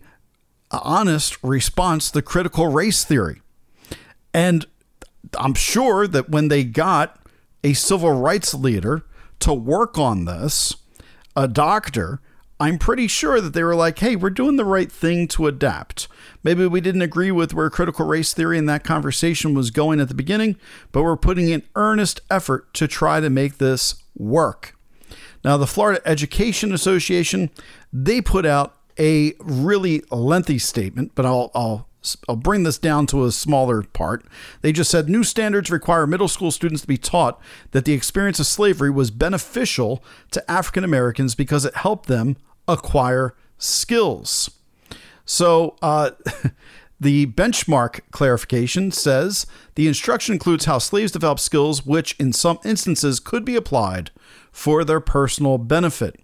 honest 0.71 1.38
response 1.43 2.10
to 2.12 2.21
critical 2.21 2.67
race 2.67 3.04
theory. 3.04 3.41
And 4.34 4.65
I'm 5.38 5.54
sure 5.54 6.08
that 6.08 6.30
when 6.30 6.47
they 6.47 6.63
got 6.63 7.19
a 7.63 7.74
civil 7.74 8.12
rights 8.12 8.54
leader 8.54 9.04
to 9.39 9.54
work 9.54 9.97
on 9.97 10.26
this, 10.26 10.76
a 11.36 11.47
doctor, 11.47 12.21
I'm 12.62 12.78
pretty 12.78 13.08
sure 13.08 13.41
that 13.41 13.54
they 13.54 13.63
were 13.63 13.74
like, 13.74 13.97
hey, 13.97 14.15
we're 14.15 14.30
doing 14.30 14.56
the 14.56 14.65
right 14.65 14.91
thing 14.91 15.28
to 15.30 15.47
adapt. 15.47 16.08
Maybe 16.43 16.67
we 16.67 16.80
didn't 16.80 17.02
agree 17.02 17.32
with 17.32 17.56
where 17.56 17.71
critical 17.71 18.06
race 18.06 18.36
theory 18.36 18.60
and 18.60 18.69
that 18.69 18.84
conversation 18.84 19.56
was 19.56 19.71
going 19.71 20.00
at 20.00 20.10
the 20.10 20.13
beginning, 20.13 20.58
but 20.91 21.02
we're 21.02 21.17
putting 21.17 21.50
in 21.50 21.63
earnest 21.76 22.21
effort 22.30 22.71
to 22.76 22.88
try 22.88 23.19
to 23.19 23.32
make 23.32 23.58
this 23.58 23.95
work. 24.15 24.78
Now, 25.43 25.58
the 25.58 25.65
Florida 25.65 26.02
Education 26.06 26.71
Association, 26.71 27.50
they 27.91 28.21
put 28.21 28.45
out 28.45 28.78
a 29.00 29.34
really 29.39 30.04
lengthy 30.12 30.60
statement, 30.60 31.13
but 31.15 31.26
I'll, 31.26 31.50
I'll 31.56 31.88
I'll 32.28 32.36
bring 32.36 32.63
this 32.63 32.80
down 32.80 33.06
to 33.08 33.26
a 33.26 33.32
smaller 33.32 33.84
part. 33.84 34.26
They 34.62 34.71
just 34.71 34.89
said 34.89 35.08
new 35.08 35.24
standards 35.24 35.69
require 35.69 36.08
middle 36.08 36.28
school 36.28 36.50
students 36.50 36.82
to 36.82 36.88
be 36.88 36.97
taught 36.97 37.39
that 37.71 37.86
the 37.86 37.93
experience 37.93 38.39
of 38.39 38.47
slavery 38.47 38.89
was 38.89 39.12
beneficial 39.12 40.04
to 40.32 40.52
African 40.52 40.84
Americans 40.84 41.36
because 41.36 41.63
it 41.63 41.76
helped 41.76 42.08
them 42.08 42.38
acquire 42.71 43.36
skills. 43.57 44.49
So, 45.25 45.75
uh, 45.81 46.12
the 46.99 47.25
benchmark 47.27 48.01
clarification 48.12 48.91
says 48.91 49.45
the 49.75 49.88
instruction 49.88 50.34
includes 50.34 50.65
how 50.65 50.77
slaves 50.77 51.12
develop 51.12 51.39
skills 51.39 51.86
which, 51.86 52.15
in 52.19 52.31
some 52.31 52.60
instances, 52.63 53.19
could 53.19 53.43
be 53.43 53.55
applied 53.55 54.12
for 54.51 54.84
their 54.84 54.99
personal 54.99 55.57
benefit. 55.57 56.19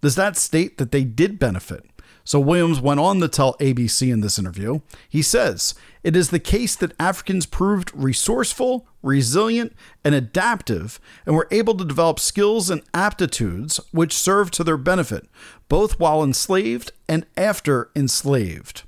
Does 0.00 0.14
that 0.16 0.36
state 0.36 0.78
that 0.78 0.92
they 0.92 1.04
did 1.04 1.38
benefit? 1.38 1.84
So 2.24 2.38
Williams 2.38 2.80
went 2.80 3.00
on 3.00 3.20
to 3.20 3.28
tell 3.28 3.54
ABC 3.54 4.12
in 4.12 4.20
this 4.20 4.38
interview. 4.38 4.80
He 5.08 5.22
says, 5.22 5.74
It 6.08 6.16
is 6.16 6.30
the 6.30 6.38
case 6.38 6.74
that 6.74 6.98
Africans 6.98 7.44
proved 7.44 7.92
resourceful, 7.94 8.88
resilient, 9.02 9.76
and 10.02 10.14
adaptive, 10.14 10.98
and 11.26 11.36
were 11.36 11.46
able 11.50 11.74
to 11.74 11.84
develop 11.84 12.18
skills 12.18 12.70
and 12.70 12.80
aptitudes 12.94 13.78
which 13.90 14.14
served 14.14 14.54
to 14.54 14.64
their 14.64 14.78
benefit, 14.78 15.28
both 15.68 16.00
while 16.00 16.24
enslaved 16.24 16.92
and 17.10 17.26
after 17.36 17.90
enslaved. 17.94 18.84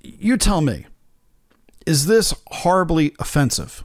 You 0.00 0.38
tell 0.38 0.62
me, 0.62 0.86
is 1.84 2.06
this 2.06 2.32
horribly 2.46 3.14
offensive? 3.18 3.84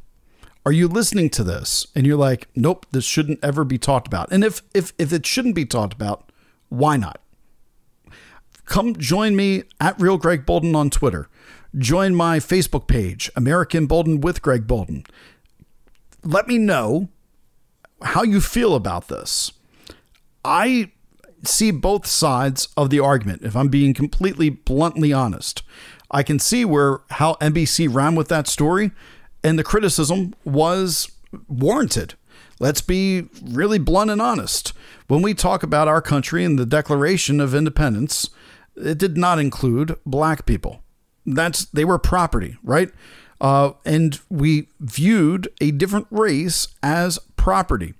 Are 0.65 0.71
you 0.71 0.87
listening 0.87 1.29
to 1.31 1.43
this 1.43 1.87
and 1.93 2.07
you're 2.07 2.15
like, 2.15 2.47
nope, 2.55 2.85
this 2.91 3.03
shouldn't 3.03 3.43
ever 3.43 3.65
be 3.65 3.77
talked 3.77 4.07
about? 4.07 4.31
And 4.31 4.45
if 4.45 4.61
if 4.73 4.93
if 4.97 5.11
it 5.11 5.25
shouldn't 5.25 5.55
be 5.55 5.65
talked 5.65 5.93
about, 5.93 6.31
why 6.69 6.95
not? 6.95 7.19
come 8.71 8.95
join 8.95 9.35
me 9.35 9.63
at 9.81 9.99
Real 9.99 10.17
Greg 10.17 10.45
Boulden 10.45 10.75
on 10.75 10.89
Twitter. 10.89 11.27
Join 11.77 12.15
my 12.15 12.39
Facebook 12.39 12.87
page, 12.87 13.31
America 13.35 13.77
Emboldened 13.77 14.23
with 14.23 14.41
Greg 14.41 14.67
Boulden. 14.67 15.05
Let 16.23 16.47
me 16.47 16.57
know 16.57 17.07
how 18.01 18.23
you 18.23 18.41
feel 18.41 18.75
about 18.75 19.07
this. 19.07 19.53
I 20.43 20.91
see 21.43 21.71
both 21.71 22.05
sides 22.05 22.67
of 22.75 22.89
the 22.89 22.99
argument, 22.99 23.43
if 23.43 23.55
I'm 23.55 23.69
being 23.69 23.93
completely 23.93 24.49
bluntly 24.49 25.13
honest. 25.13 25.63
I 26.11 26.23
can 26.23 26.39
see 26.39 26.65
where 26.65 26.99
how 27.11 27.35
NBC 27.35 27.93
ran 27.93 28.15
with 28.15 28.27
that 28.27 28.47
story, 28.47 28.91
and 29.43 29.57
the 29.57 29.63
criticism 29.63 30.35
was 30.43 31.09
warranted. 31.47 32.15
Let's 32.59 32.81
be 32.81 33.29
really 33.41 33.79
blunt 33.79 34.11
and 34.11 34.21
honest. 34.21 34.73
When 35.07 35.21
we 35.21 35.33
talk 35.33 35.63
about 35.63 35.87
our 35.87 36.01
country 36.01 36.43
and 36.43 36.59
the 36.59 36.65
Declaration 36.65 37.39
of 37.39 37.55
Independence, 37.55 38.29
it 38.75 38.97
did 38.97 39.17
not 39.17 39.39
include 39.39 39.97
black 40.05 40.45
people. 40.45 40.83
That's 41.25 41.65
they 41.65 41.85
were 41.85 41.99
property, 41.99 42.57
right? 42.63 42.91
Uh, 43.39 43.71
and 43.85 44.19
we 44.29 44.67
viewed 44.79 45.47
a 45.59 45.71
different 45.71 46.07
race 46.11 46.67
as 46.83 47.19
property. 47.37 47.93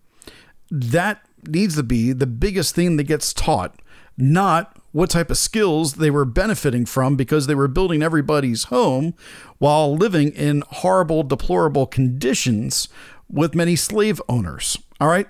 That 0.70 1.26
needs 1.48 1.76
to 1.76 1.84
be 1.84 2.14
the 2.14 2.28
biggest 2.28 2.76
thing 2.76 2.98
that 2.98 3.06
gets 3.06 3.34
taught, 3.34 3.82
not 4.18 4.78
what 4.92 5.10
type 5.10 5.32
of 5.32 5.38
skills 5.38 5.94
they 5.94 6.12
were 6.12 6.26
benefiting 6.26 6.86
from 6.86 7.16
because 7.16 7.48
they 7.48 7.56
were 7.56 7.68
building 7.68 8.04
everybody's 8.04 8.66
home 8.66 9.14
while 9.58 9.96
living 9.96 10.30
in 10.34 10.64
horrible, 10.68 11.24
deplorable 11.24 11.88
conditions 11.88 12.88
with 13.30 13.56
many 13.56 13.76
slave 13.76 14.22
owners. 14.28 14.78
All 15.00 15.08
right. 15.08 15.28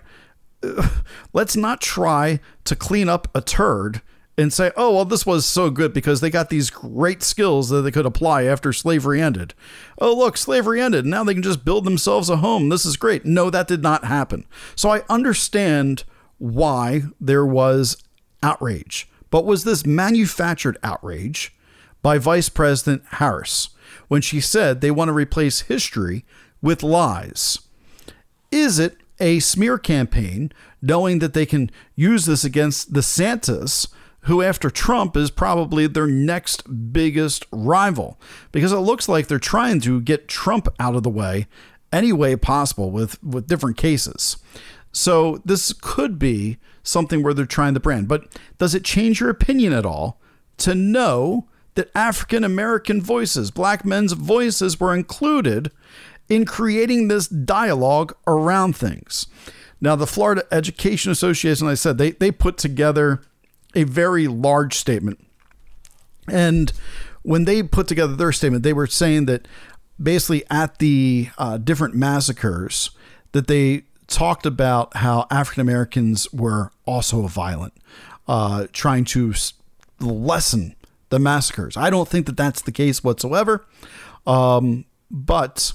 Let's 1.34 1.56
not 1.56 1.80
try 1.80 2.40
to 2.66 2.76
clean 2.76 3.08
up 3.08 3.28
a 3.36 3.42
turd 3.42 4.02
and 4.38 4.52
say, 4.54 4.72
oh, 4.76 4.96
well, 4.96 5.06
this 5.06 5.26
was 5.26 5.46
so 5.46 5.70
good 5.70 5.94
because 5.94 6.22
they 6.22 6.30
got 6.30 6.50
these 6.50 6.70
great 6.70 7.22
skills 7.22 7.70
that 7.70 7.82
they 7.82 7.92
could 7.92 8.06
apply 8.06 8.44
after 8.44 8.72
slavery 8.72 9.22
ended. 9.22 9.54
Oh, 10.00 10.16
look, 10.16 10.38
slavery 10.38 10.82
ended. 10.82 11.06
Now 11.06 11.24
they 11.24 11.34
can 11.34 11.44
just 11.44 11.66
build 11.66 11.84
themselves 11.84 12.30
a 12.30 12.38
home. 12.38 12.70
This 12.70 12.86
is 12.86 12.98
great. 12.98 13.26
No, 13.26 13.50
that 13.50 13.68
did 13.68 13.84
not 13.84 14.06
happen. 14.06 14.46
So 14.76 14.90
I 14.90 15.04
understand 15.10 16.04
why 16.38 17.04
there 17.20 17.46
was 17.46 18.02
outrage. 18.42 19.08
But 19.30 19.46
was 19.46 19.64
this 19.64 19.86
manufactured 19.86 20.78
outrage 20.84 21.54
by 22.02 22.18
Vice 22.18 22.50
President 22.50 23.04
Harris 23.12 23.70
when 24.08 24.22
she 24.22 24.42
said 24.42 24.82
they 24.82 24.92
want 24.92 25.10
to 25.10 25.14
replace 25.14 25.62
history 25.62 26.26
with 26.62 26.84
lies? 26.84 27.60
Is 28.52 28.80
it 28.80 28.98
a 29.20 29.40
smear 29.40 29.78
campaign 29.78 30.52
knowing 30.82 31.20
that 31.20 31.34
they 31.34 31.46
can 31.46 31.70
use 31.96 32.26
this 32.26 32.44
against 32.44 32.92
DeSantis? 32.92 33.88
Who, 34.26 34.42
after 34.42 34.70
Trump, 34.70 35.18
is 35.18 35.32
probably 35.32 35.88
their 35.88 36.08
next 36.08 36.94
biggest 36.94 37.46
rival 37.52 38.20
because 38.52 38.72
it 38.72 38.78
looks 38.78 39.10
like 39.10 39.28
they're 39.28 39.40
trying 39.40 39.82
to 39.82 40.00
get 40.00 40.28
Trump 40.28 40.68
out 40.80 40.96
of 40.96 41.04
the 41.04 41.10
way 41.10 41.48
any 41.92 42.14
way 42.14 42.36
possible 42.36 42.92
with, 42.92 43.22
with 43.24 43.48
different 43.48 43.78
cases. 43.78 44.38
So 44.92 45.42
this 45.46 45.74
could 45.74 46.20
be 46.20 46.58
something 46.84 47.24
where 47.24 47.34
they're 47.34 47.46
trying 47.46 47.74
to 47.74 47.80
brand. 47.80 48.08
But 48.08 48.38
does 48.58 48.76
it 48.76 48.84
change 48.84 49.20
your 49.20 49.30
opinion 49.30 49.74
at 49.74 49.86
all 49.86 50.20
to 50.58 50.76
know 50.76 51.48
that 51.76 51.92
African 51.96 52.44
American 52.44 53.02
voices, 53.02 53.52
black 53.52 53.86
men's 53.86 54.14
voices, 54.14 54.80
were 54.80 54.94
included 54.94 55.72
in 56.30 56.46
creating 56.46 57.08
this 57.08 57.28
dialogue 57.28 58.16
around 58.28 58.76
things? 58.76 59.28
Now, 59.80 59.96
the 59.96 60.08
Florida 60.08 60.46
Education 60.52 61.12
Association, 61.12 61.68
I 61.68 61.74
said, 61.74 61.98
they, 61.98 62.12
they 62.12 62.32
put 62.32 62.58
together 62.58 63.22
a 63.76 63.84
very 63.84 64.28
large 64.28 64.76
statement. 64.76 65.26
And 66.28 66.72
when 67.24 67.46
they 67.46 67.64
put 67.64 67.88
together 67.88 68.16
their 68.16 68.32
statement, 68.32 68.64
they 68.64 68.74
were 68.74 68.88
saying 68.88 69.26
that 69.26 69.48
basically 70.02 70.44
at 70.50 70.80
the 70.80 71.30
uh, 71.38 71.58
different 71.58 71.96
massacres 71.96 72.92
that 73.32 73.48
they 73.48 73.84
talked 74.08 74.46
about 74.46 74.98
how 74.98 75.26
African 75.32 75.62
Americans 75.62 76.32
were 76.34 76.72
also 76.86 77.28
violent, 77.28 77.74
uh, 78.28 78.68
trying 78.74 79.06
to 79.06 79.34
lessen 80.00 80.76
the 81.10 81.20
massacres. 81.20 81.78
I 81.78 81.90
don't 81.90 82.08
think 82.08 82.26
that 82.26 82.38
that's 82.38 82.62
the 82.62 82.72
case 82.72 83.04
whatsoever. 83.04 83.66
Um, 84.26 84.86
but 85.10 85.74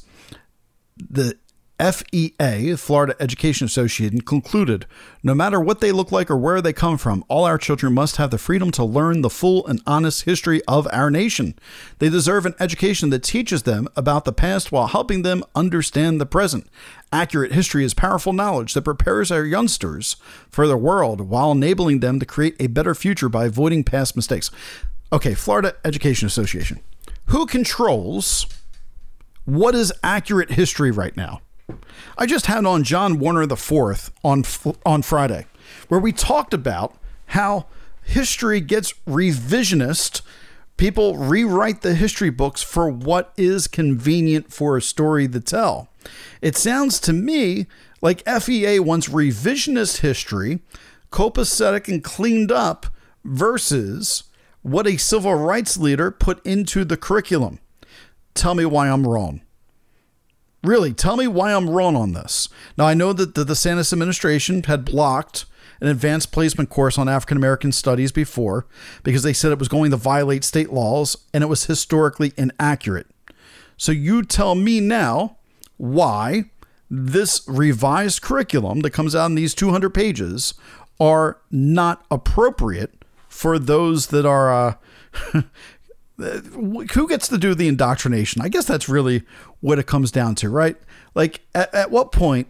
the 0.97 1.37
FEA, 1.79 2.75
Florida 2.77 3.15
Education 3.21 3.67
Association, 3.67 4.23
concluded 4.23 4.87
no 5.23 5.35
matter 5.35 5.61
what 5.61 5.81
they 5.81 5.93
look 5.93 6.11
like 6.11 6.31
or 6.31 6.37
where 6.37 6.63
they 6.63 6.73
come 6.73 6.97
from, 6.97 7.23
all 7.29 7.45
our 7.45 7.59
children 7.59 7.93
must 7.93 8.17
have 8.17 8.31
the 8.31 8.39
freedom 8.39 8.71
to 8.71 8.85
learn 8.85 9.21
the 9.21 9.29
full 9.29 9.67
and 9.67 9.83
honest 9.87 10.23
history 10.23 10.63
of 10.67 10.89
our 10.91 11.11
nation. 11.11 11.55
They 11.99 12.09
deserve 12.09 12.47
an 12.47 12.55
education 12.59 13.11
that 13.11 13.23
teaches 13.23 13.65
them 13.65 13.89
about 13.95 14.25
the 14.25 14.33
past 14.33 14.73
while 14.73 14.87
helping 14.87 15.21
them 15.21 15.45
understand 15.55 16.19
the 16.19 16.25
present. 16.25 16.67
Accurate 17.13 17.53
history 17.53 17.85
is 17.85 17.93
powerful 17.93 18.33
knowledge 18.33 18.73
that 18.73 18.83
prepares 18.83 19.31
our 19.31 19.45
youngsters 19.45 20.17
for 20.49 20.67
the 20.67 20.79
world 20.79 21.21
while 21.21 21.53
enabling 21.53 22.01
them 22.01 22.19
to 22.21 22.27
create 22.27 22.57
a 22.59 22.69
better 22.69 22.95
future 22.95 23.29
by 23.29 23.47
avoiding 23.47 23.85
past 23.85 24.17
mistakes. 24.17 24.51
Okay, 25.13 25.35
Florida 25.35 25.77
Education 25.85 26.27
Association. 26.27 26.81
Who 27.27 27.45
controls 27.45 28.47
what 29.45 29.75
is 29.75 29.93
accurate 30.03 30.53
history 30.53 30.91
right 30.91 31.17
now? 31.17 31.43
I 32.19 32.27
just 32.27 32.47
had 32.47 32.65
on 32.65 32.85
John 32.85 33.19
Warner 33.19 33.43
IV 33.43 34.13
on 34.25 34.45
on 34.85 35.03
Friday, 35.03 35.47
where 35.89 36.01
we 36.01 36.13
talked 36.13 36.55
about 36.55 36.97
how 37.27 37.67
history 38.03 38.61
gets 38.61 38.93
revisionist. 39.07 40.23
People 40.77 41.17
rewrite 41.17 41.83
the 41.83 41.95
history 41.95 42.31
books 42.31 42.63
for 42.63 42.89
what 42.89 43.33
is 43.37 43.67
convenient 43.67 44.53
for 44.53 44.77
a 44.77 44.83
story 44.83 45.27
to 45.29 45.41
tell. 45.41 45.89
It 46.43 46.57
sounds 46.57 47.01
to 47.01 47.13
me 47.13 47.67
like 48.03 48.29
FEA 48.29 48.79
wants 48.81 49.09
revisionist 49.09 50.01
history, 50.01 50.61
copacetic 51.11 51.89
and 51.89 52.05
cleaned 52.05 52.53
up, 52.53 52.87
versus 53.25 54.25
what 54.63 54.87
a 54.87 54.97
civil 54.97 55.35
rights 55.35 55.77
leader 55.77 56.11
put 56.11 56.45
into 56.45 56.85
the 56.85 56.97
curriculum. 56.97 57.59
Tell 58.35 58.55
me 58.55 58.65
why 58.65 58.89
I'm 58.89 59.07
wrong. 59.07 59.41
Really, 60.67 60.93
tell 60.93 61.17
me 61.17 61.29
why 61.29 61.55
I'm 61.55 61.71
wrong 61.71 61.95
on 61.95 62.13
this. 62.13 62.49
Now, 62.77 62.87
I 62.87 62.95
know 62.95 63.13
that 63.13 63.37
the 63.37 63.45
DeSantis 63.45 63.93
administration 63.93 64.65
had 64.65 64.85
blocked 64.85 65.45
an 65.81 65.87
advanced 65.87 66.33
placement 66.33 66.71
course 66.71 66.99
on 66.99 67.09
African 67.09 67.37
American 67.37 67.71
studies 67.71 68.11
before 68.11 68.67
because 69.05 69.23
they 69.23 69.33
said 69.33 69.53
it 69.53 69.61
was 69.61 69.69
going 69.69 69.93
to 69.93 69.97
violate 69.97 70.43
state 70.43 70.73
laws 70.73 71.17
and 71.33 71.45
it 71.45 71.47
was 71.47 71.67
historically 71.67 72.33
inaccurate. 72.37 73.07
So, 73.77 73.93
you 73.93 74.25
tell 74.25 74.57
me 74.57 74.81
now 74.81 75.37
why 75.77 76.51
this 76.91 77.43
revised 77.47 78.21
curriculum 78.23 78.81
that 78.81 78.91
comes 78.91 79.15
out 79.15 79.27
in 79.27 79.37
these 79.37 79.55
200 79.55 79.91
pages 79.91 80.55
are 80.99 81.39
not 81.49 82.05
appropriate 82.11 82.93
for 83.29 83.61
those 83.61 84.09
that 84.09 84.27
are 84.27 84.53
uh, 85.33 85.43
who 86.17 87.09
gets 87.09 87.29
to 87.29 87.39
do 87.39 87.55
the 87.55 87.69
indoctrination? 87.69 88.41
I 88.43 88.49
guess 88.49 88.65
that's 88.65 88.89
really 88.89 89.23
what 89.61 89.79
it 89.79 89.87
comes 89.87 90.11
down 90.11 90.35
to, 90.37 90.49
right? 90.49 90.77
Like, 91.15 91.41
at, 91.55 91.75
at 91.75 91.91
what 91.91 92.13
point 92.13 92.49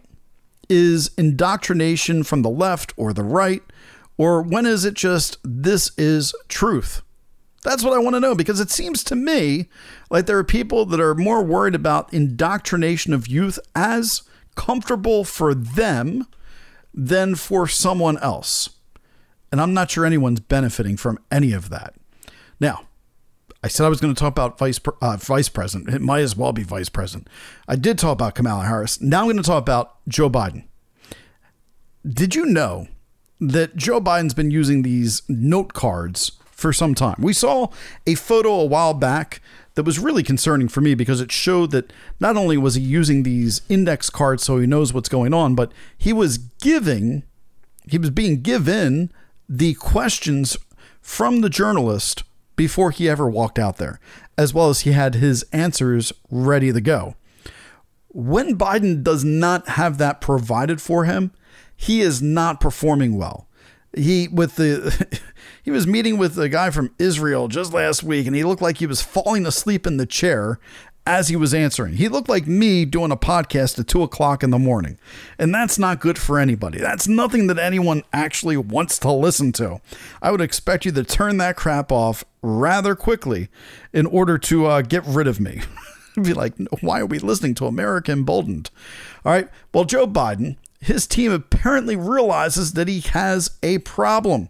is 0.69 1.11
indoctrination 1.17 2.23
from 2.23 2.41
the 2.41 2.49
left 2.49 2.93
or 2.97 3.13
the 3.13 3.23
right? 3.23 3.63
Or 4.17 4.41
when 4.41 4.65
is 4.65 4.83
it 4.83 4.93
just 4.93 5.37
this 5.43 5.91
is 5.97 6.33
truth? 6.47 7.01
That's 7.63 7.83
what 7.83 7.93
I 7.93 7.99
want 7.99 8.15
to 8.15 8.19
know 8.19 8.35
because 8.35 8.59
it 8.59 8.71
seems 8.71 9.03
to 9.05 9.15
me 9.15 9.67
like 10.09 10.25
there 10.25 10.37
are 10.37 10.43
people 10.43 10.85
that 10.85 10.99
are 10.99 11.15
more 11.15 11.43
worried 11.43 11.75
about 11.75 12.13
indoctrination 12.13 13.13
of 13.13 13.27
youth 13.27 13.59
as 13.75 14.23
comfortable 14.55 15.23
for 15.23 15.53
them 15.53 16.25
than 16.93 17.35
for 17.35 17.67
someone 17.67 18.17
else. 18.19 18.69
And 19.51 19.61
I'm 19.61 19.73
not 19.73 19.91
sure 19.91 20.05
anyone's 20.05 20.39
benefiting 20.39 20.97
from 20.97 21.19
any 21.31 21.51
of 21.53 21.69
that. 21.69 21.93
Now, 22.59 22.86
I 23.63 23.67
said 23.67 23.85
I 23.85 23.89
was 23.89 23.99
going 23.99 24.13
to 24.13 24.19
talk 24.19 24.31
about 24.31 24.57
vice 24.57 24.79
uh, 25.01 25.17
vice 25.17 25.49
president. 25.49 25.93
It 25.93 26.01
might 26.01 26.21
as 26.21 26.35
well 26.35 26.53
be 26.53 26.63
vice 26.63 26.89
president. 26.89 27.27
I 27.67 27.75
did 27.75 27.97
talk 27.97 28.13
about 28.13 28.35
Kamala 28.35 28.65
Harris. 28.65 29.01
Now 29.01 29.21
I'm 29.21 29.25
going 29.25 29.37
to 29.37 29.43
talk 29.43 29.61
about 29.61 29.95
Joe 30.07 30.29
Biden. 30.29 30.65
Did 32.07 32.35
you 32.35 32.45
know 32.45 32.87
that 33.39 33.75
Joe 33.75 33.99
Biden's 33.99 34.33
been 34.33 34.51
using 34.51 34.81
these 34.81 35.23
note 35.27 35.73
cards 35.73 36.33
for 36.45 36.71
some 36.71 36.93
time? 36.93 37.15
We 37.19 37.33
saw 37.33 37.67
a 38.05 38.15
photo 38.15 38.51
a 38.51 38.65
while 38.65 38.93
back 38.93 39.41
that 39.75 39.83
was 39.83 39.99
really 39.99 40.23
concerning 40.23 40.67
for 40.67 40.81
me 40.81 40.95
because 40.95 41.21
it 41.21 41.31
showed 41.31 41.71
that 41.71 41.91
not 42.19 42.37
only 42.37 42.57
was 42.57 42.75
he 42.75 42.81
using 42.81 43.23
these 43.23 43.61
index 43.69 44.09
cards 44.09 44.43
so 44.43 44.57
he 44.57 44.65
knows 44.65 44.93
what's 44.93 45.09
going 45.09 45.33
on, 45.33 45.53
but 45.53 45.71
he 45.97 46.13
was 46.13 46.37
giving, 46.37 47.23
he 47.87 47.97
was 47.97 48.09
being 48.09 48.41
given 48.41 49.11
the 49.49 49.73
questions 49.75 50.57
from 50.99 51.41
the 51.41 51.49
journalist 51.49 52.23
before 52.57 52.91
he 52.91 53.07
ever 53.07 53.29
walked 53.29 53.57
out 53.57 53.77
there, 53.77 54.01
as 54.37 54.53
well 54.53 54.69
as 54.69 54.81
he 54.81 54.91
had 54.91 55.15
his 55.15 55.45
answers 55.53 56.11
ready 56.29 56.73
to 56.73 56.81
go. 56.81 57.15
When 58.09 58.57
Biden 58.57 59.03
does 59.03 59.23
not 59.23 59.69
have 59.69 59.97
that 59.99 60.19
provided 60.19 60.81
for 60.81 61.05
him, 61.05 61.31
he 61.77 62.01
is 62.01 62.21
not 62.21 62.59
performing 62.59 63.15
well. 63.17 63.47
He 63.95 64.27
with 64.27 64.55
the 64.55 65.21
he 65.63 65.71
was 65.71 65.87
meeting 65.87 66.17
with 66.17 66.37
a 66.37 66.49
guy 66.49 66.71
from 66.71 66.93
Israel 66.99 67.47
just 67.47 67.73
last 67.73 68.03
week 68.03 68.27
and 68.27 68.35
he 68.35 68.43
looked 68.43 68.61
like 68.61 68.77
he 68.77 68.85
was 68.85 69.01
falling 69.01 69.45
asleep 69.45 69.87
in 69.87 69.97
the 69.97 70.05
chair 70.05 70.59
as 71.07 71.29
he 71.29 71.37
was 71.37 71.53
answering. 71.53 71.93
He 71.93 72.09
looked 72.09 72.27
like 72.27 72.47
me 72.47 72.83
doing 72.83 73.13
a 73.13 73.17
podcast 73.17 73.79
at 73.79 73.87
two 73.87 74.03
o'clock 74.03 74.43
in 74.43 74.49
the 74.49 74.59
morning. 74.59 74.99
And 75.39 75.55
that's 75.55 75.79
not 75.79 76.01
good 76.01 76.17
for 76.17 76.37
anybody. 76.37 76.79
That's 76.79 77.07
nothing 77.07 77.47
that 77.47 77.57
anyone 77.57 78.03
actually 78.11 78.57
wants 78.57 78.99
to 78.99 79.11
listen 79.13 79.53
to. 79.53 79.79
I 80.21 80.31
would 80.31 80.41
expect 80.41 80.83
you 80.83 80.91
to 80.91 81.05
turn 81.05 81.37
that 81.37 81.55
crap 81.55 81.93
off 81.93 82.25
rather 82.41 82.93
quickly 82.93 83.47
in 83.93 84.05
order 84.05 84.37
to 84.37 84.65
uh, 84.65 84.81
get 84.81 85.05
rid 85.05 85.27
of 85.27 85.39
me. 85.39 85.61
Be 86.21 86.33
like, 86.33 86.55
why 86.81 86.99
are 86.99 87.05
we 87.05 87.19
listening 87.19 87.55
to 87.55 87.67
America 87.67 88.11
Emboldened? 88.11 88.69
All 89.23 89.31
right. 89.31 89.47
Well, 89.73 89.85
Joe 89.85 90.07
Biden, 90.07 90.57
his 90.81 91.07
team 91.07 91.31
apparently 91.31 91.95
realizes 91.95 92.73
that 92.73 92.89
he 92.89 92.99
has 92.99 93.51
a 93.63 93.77
problem. 93.79 94.49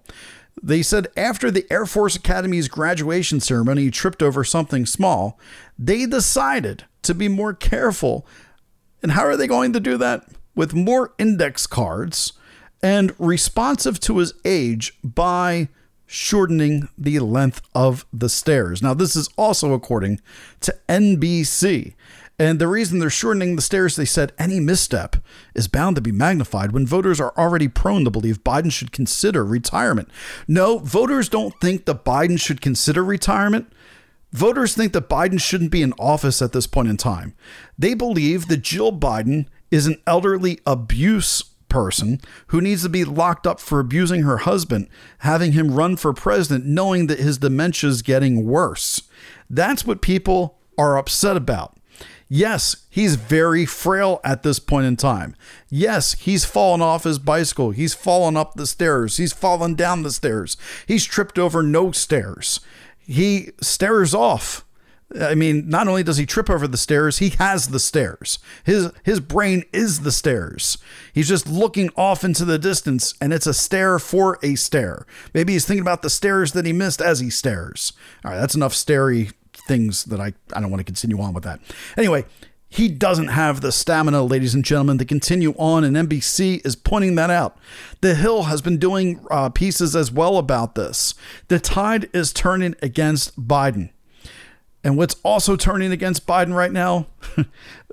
They 0.62 0.82
said 0.82 1.08
after 1.16 1.52
the 1.52 1.66
Air 1.72 1.86
Force 1.86 2.16
Academy's 2.16 2.68
graduation 2.68 3.40
ceremony, 3.40 3.84
he 3.84 3.92
tripped 3.92 4.24
over 4.24 4.44
something 4.44 4.86
small. 4.86 5.40
They 5.78 6.06
decided 6.06 6.86
to 7.04 7.14
be 7.14 7.28
more 7.28 7.54
careful. 7.54 8.26
And 9.02 9.12
how 9.12 9.26
are 9.26 9.38
they 9.38 9.48
going 9.48 9.74
to 9.74 9.80
do 9.80 9.98
that? 9.98 10.28
With 10.56 10.74
more 10.74 11.14
index 11.20 11.68
cards 11.68 12.34
and 12.82 13.14
responsive 13.20 14.00
to 14.02 14.18
his 14.18 14.34
age 14.44 14.98
by 15.04 15.70
shortening 16.08 16.88
the 16.98 17.20
length 17.20 17.62
of 17.76 18.06
the 18.14 18.30
stairs. 18.30 18.82
Now, 18.82 18.94
this 18.94 19.16
is 19.16 19.30
also 19.38 19.74
according 19.74 20.22
to 20.62 20.76
NBC. 20.88 21.94
And 22.40 22.60
the 22.60 22.68
reason 22.68 23.00
they're 23.00 23.10
shortening 23.10 23.56
the 23.56 23.64
stairs, 23.64 23.96
they 23.96 24.06
said 24.06 24.32
any 24.38 24.60
misstep 24.60 25.16
is 25.56 25.68
bound 25.68 25.96
to 25.96 26.02
be 26.04 26.12
magnified 26.12 26.72
when 26.72 26.86
voters 26.86 27.20
are 27.20 27.34
already 27.36 27.68
prone 27.68 28.04
to 28.04 28.12
believe 28.12 28.44
Biden 28.44 28.72
should 28.72 28.92
consider 28.92 29.44
retirement. 29.44 30.10
No, 30.48 30.78
voters 30.78 31.30
don't 31.30 31.60
think 31.60 31.86
that 31.86 32.06
Biden 32.06 32.40
should 32.40 32.62
consider 32.62 33.04
retirement. 33.04 33.74
Voters 34.32 34.76
think 34.76 34.94
that 34.94 35.10
Biden 35.10 35.42
shouldn't 35.42 35.72
be 35.72 35.82
in 35.82 35.94
office 35.94 36.42
at 36.42 36.52
this 36.52 36.68
point 36.68 36.90
in 36.90 36.98
time. 36.98 37.34
They 37.78 37.96
believe 37.96 38.50
that 38.50 38.62
Jill 38.62 38.92
Biden 38.92 39.48
is 39.72 39.88
an 39.88 40.00
elderly 40.06 40.60
abuse 40.68 41.42
person 41.70 42.22
who 42.48 42.62
needs 42.62 42.84
to 42.84 42.90
be 42.90 43.04
locked 43.04 43.48
up 43.48 43.60
for 43.60 43.80
abusing 43.80 44.22
her 44.22 44.38
husband, 44.38 44.90
having 45.20 45.54
him 45.54 45.74
run 45.74 45.96
for 45.96 46.14
president, 46.14 46.66
knowing 46.66 47.08
that 47.08 47.20
his 47.20 47.40
dementia 47.40 47.90
is 47.90 48.02
getting 48.04 48.46
worse. 48.46 49.02
That's 49.50 49.86
what 49.86 50.02
people 50.02 50.60
are 50.78 50.98
upset 50.98 51.36
about. 51.36 51.77
Yes, 52.30 52.88
he's 52.90 53.16
very 53.16 53.66
frail 53.66 54.20
at 54.24 54.44
this 54.44 54.60
point 54.60 54.86
in 54.86 54.98
time. 54.98 55.36
Yes, 55.70 56.14
he's 56.14 56.44
fallen 56.44 56.82
off 56.82 57.06
his 57.06 57.20
bicycle. 57.20 57.72
He's 57.72 57.94
fallen 57.94 58.36
up 58.36 58.56
the 58.56 58.68
stairs. 58.68 59.18
He's 59.18 59.34
fallen 59.34 59.76
down 59.76 60.04
the 60.04 60.12
stairs. 60.12 60.58
He's 60.86 61.06
tripped 61.06 61.40
over 61.40 61.64
no 61.64 61.92
stairs. 61.92 62.60
He 62.98 63.52
stares 63.62 64.14
off. 64.14 64.66
I 65.22 65.36
mean, 65.36 65.70
not 65.70 65.88
only 65.88 66.04
does 66.04 66.18
he 66.18 66.26
trip 66.26 66.50
over 66.50 66.68
the 66.68 66.76
stairs, 66.78 67.20
he 67.20 67.30
has 67.40 67.70
the 67.70 67.80
stairs. 67.80 68.40
His 68.66 68.92
his 69.04 69.22
brain 69.22 69.64
is 69.72 70.02
the 70.02 70.12
stairs. 70.12 70.78
He's 71.14 71.30
just 71.30 71.48
looking 71.48 71.90
off 71.96 72.26
into 72.26 72.44
the 72.44 72.60
distance 72.60 73.14
and 73.22 73.32
it's 73.32 73.48
a 73.48 73.54
stare 73.54 74.00
for 74.00 74.38
a 74.44 74.56
stare. 74.56 75.06
Maybe 75.34 75.54
he's 75.54 75.66
thinking 75.66 75.82
about 75.82 76.02
the 76.02 76.10
stairs 76.10 76.52
that 76.52 76.66
he 76.66 76.74
missed 76.74 77.02
as 77.02 77.22
he 77.22 77.30
stares. 77.30 77.94
All 78.26 78.32
right, 78.32 78.38
that's 78.38 78.56
enough 78.56 78.74
starey 78.74 79.30
things 79.68 80.06
that 80.06 80.20
I, 80.20 80.34
I 80.54 80.62
don't 80.62 80.70
want 80.70 80.80
to 80.80 80.86
continue 80.86 81.20
on 81.22 81.34
with 81.34 81.44
that. 81.44 81.60
Anyway, 81.98 82.26
he 82.70 82.90
doesn't 82.90 83.30
have 83.30 83.62
the 83.62 83.72
stamina, 83.72 84.24
ladies 84.24 84.54
and 84.54 84.64
gentlemen, 84.64 84.98
to 84.98 85.06
continue 85.06 85.54
on, 85.58 85.84
and 85.84 85.96
NBC 85.96 86.66
is 86.66 86.76
pointing 86.76 87.16
that 87.16 87.30
out. 87.30 87.58
The 88.02 88.14
Hill 88.14 88.44
has 88.44 88.62
been 88.62 88.78
doing 88.78 89.26
uh, 89.32 89.50
pieces 89.50 89.96
as 89.96 90.12
well 90.12 90.38
about 90.38 90.76
this. 90.76 91.14
The 91.48 91.60
tide 91.60 92.10
is 92.14 92.34
turning 92.34 92.76
against 92.82 93.40
Biden. 93.40 93.90
And 94.84 94.98
what's 94.98 95.16
also 95.24 95.56
turning 95.56 95.92
against 95.92 96.28
Biden 96.28 96.54
right 96.54 96.72
now 96.72 97.08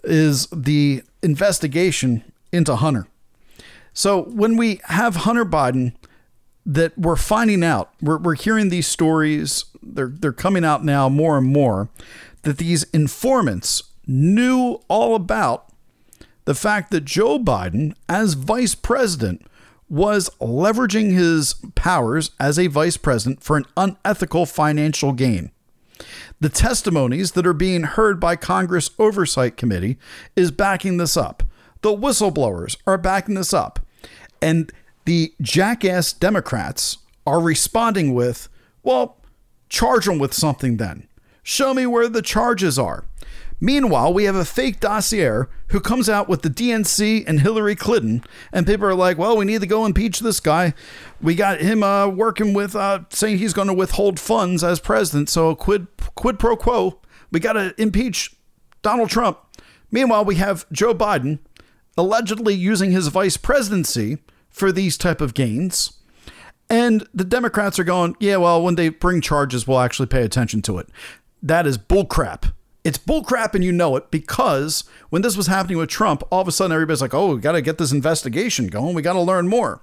is 0.05 0.47
the 0.53 1.03
investigation 1.23 2.25
into 2.53 2.77
Hunter. 2.77 3.07
So 3.93 4.23
when 4.25 4.57
we 4.57 4.81
have 4.85 5.17
Hunter 5.17 5.45
Biden, 5.45 5.95
that 6.67 6.97
we're 6.99 7.17
finding 7.17 7.63
out, 7.63 7.93
we're, 8.01 8.19
we're 8.19 8.35
hearing 8.35 8.69
these 8.69 8.87
stories, 8.87 9.65
they're, 9.83 10.09
they're 10.09 10.33
coming 10.33 10.65
out 10.65 10.85
now 10.85 11.09
more 11.09 11.39
and 11.39 11.47
more, 11.47 11.89
that 12.43 12.59
these 12.59 12.85
informants 12.85 13.83
knew 14.07 14.81
all 14.89 15.15
about 15.15 15.69
the 16.45 16.55
fact 16.55 16.91
that 16.91 17.05
Joe 17.05 17.39
Biden, 17.39 17.95
as 18.09 18.35
vice 18.35 18.75
president, 18.75 19.47
was 19.89 20.31
leveraging 20.41 21.13
his 21.13 21.55
powers 21.75 22.31
as 22.41 22.59
a 22.59 22.67
vice 22.67 22.97
president 22.97 23.43
for 23.43 23.57
an 23.57 23.67
unethical 23.77 24.47
financial 24.47 25.13
gain. 25.13 25.51
The 26.41 26.49
testimonies 26.49 27.33
that 27.33 27.47
are 27.47 27.55
being 27.55 27.85
heard 27.85 28.19
by 28.19 28.37
Congress 28.37 28.91
Oversight 28.99 29.57
Committee 29.57 29.99
is 30.35 30.51
backing 30.51 30.97
this 30.97 31.17
up. 31.17 31.43
The 31.83 31.97
whistleblowers 31.97 32.77
are 32.87 32.99
backing 32.99 33.35
this 33.35 33.55
up. 33.55 33.81
And 34.43 34.73
the 35.05 35.35
jackass 35.41 36.13
Democrats 36.13 36.99
are 37.27 37.41
responding 37.41 38.15
with, 38.15 38.49
well, 38.83 39.19
charge 39.69 40.07
them 40.07 40.19
with 40.19 40.33
something 40.33 40.77
then. 40.77 41.09
Show 41.43 41.75
me 41.75 41.87
where 41.87 42.09
the 42.09 42.23
charges 42.23 42.79
are. 42.79 43.05
Meanwhile, 43.61 44.13
we 44.13 44.25
have 44.25 44.35
a 44.35 44.45
fake 44.45 44.81
dossier 44.81 45.45
who 45.69 45.81
comes 45.81 46.09
out 46.09 46.29
with 46.29 46.43
the 46.43 46.51
DNC 46.51 47.25
and 47.27 47.41
Hillary 47.41 47.77
Clinton, 47.77 48.23
and 48.53 48.67
people 48.67 48.87
are 48.87 48.95
like, 48.95 49.17
well, 49.17 49.37
we 49.37 49.45
need 49.45 49.61
to 49.61 49.67
go 49.67 49.87
impeach 49.87 50.21
this 50.21 50.41
guy. 50.41 50.75
We 51.21 51.35
got 51.35 51.61
him 51.61 51.83
uh, 51.83 52.09
working 52.09 52.53
with, 52.53 52.75
uh, 52.75 53.01
saying 53.11 53.39
he's 53.39 53.53
going 53.53 53.69
to 53.69 53.75
withhold 53.75 54.19
funds 54.19 54.65
as 54.65 54.81
president. 54.81 55.29
So 55.29 55.55
quid, 55.55 55.87
quid 56.15 56.39
pro 56.39 56.57
quo, 56.57 57.01
we 57.31 57.41
got 57.41 57.55
to 57.55 57.75
impeach 57.81 58.35
Donald 58.83 59.11
Trump. 59.11 59.39
Meanwhile, 59.91 60.25
we 60.25 60.35
have 60.37 60.67
Joe 60.73 60.95
Biden 60.95 61.39
allegedly 61.97 62.55
using 62.55 62.91
his 62.91 63.09
vice 63.09 63.37
presidency 63.37 64.19
for 64.55 64.71
these 64.73 64.97
type 64.97 65.21
of 65.21 65.35
gains. 65.35 65.99
And 66.71 67.07
the 67.13 67.25
Democrats 67.25 67.79
are 67.79 67.85
going, 67.85 68.17
yeah, 68.21 68.37
well, 68.37 68.63
when 68.63 68.77
they 68.77 68.89
bring 68.89 69.21
charges, 69.21 69.67
we'll 69.67 69.81
actually 69.81 70.07
pay 70.07 70.23
attention 70.23 70.63
to 70.63 70.79
it. 70.79 70.89
That 71.43 71.67
is 71.67 71.77
bullcrap. 71.77 72.53
It's 72.85 72.97
bullcrap 72.97 73.55
and 73.55 73.65
you 73.65 73.73
know 73.73 73.97
it 73.97 74.11
because 74.11 74.85
when 75.11 75.23
this 75.23 75.37
was 75.37 75.49
happening 75.49 75.77
with 75.77 75.91
Trump, 75.91 76.23
all 76.31 76.41
of 76.41 76.49
a 76.49 76.53
sudden 76.53 76.73
everybody's 76.73 77.03
like, 77.03 77.13
oh, 77.13 77.35
we 77.35 77.41
got 77.41 77.53
to 77.53 77.63
get 77.63 77.79
this 77.79 77.93
investigation 77.93 78.69
going. 78.69 78.95
We 78.95 79.03
got 79.03 79.15
to 79.15 79.21
learn 79.21 79.49
more. 79.49 79.83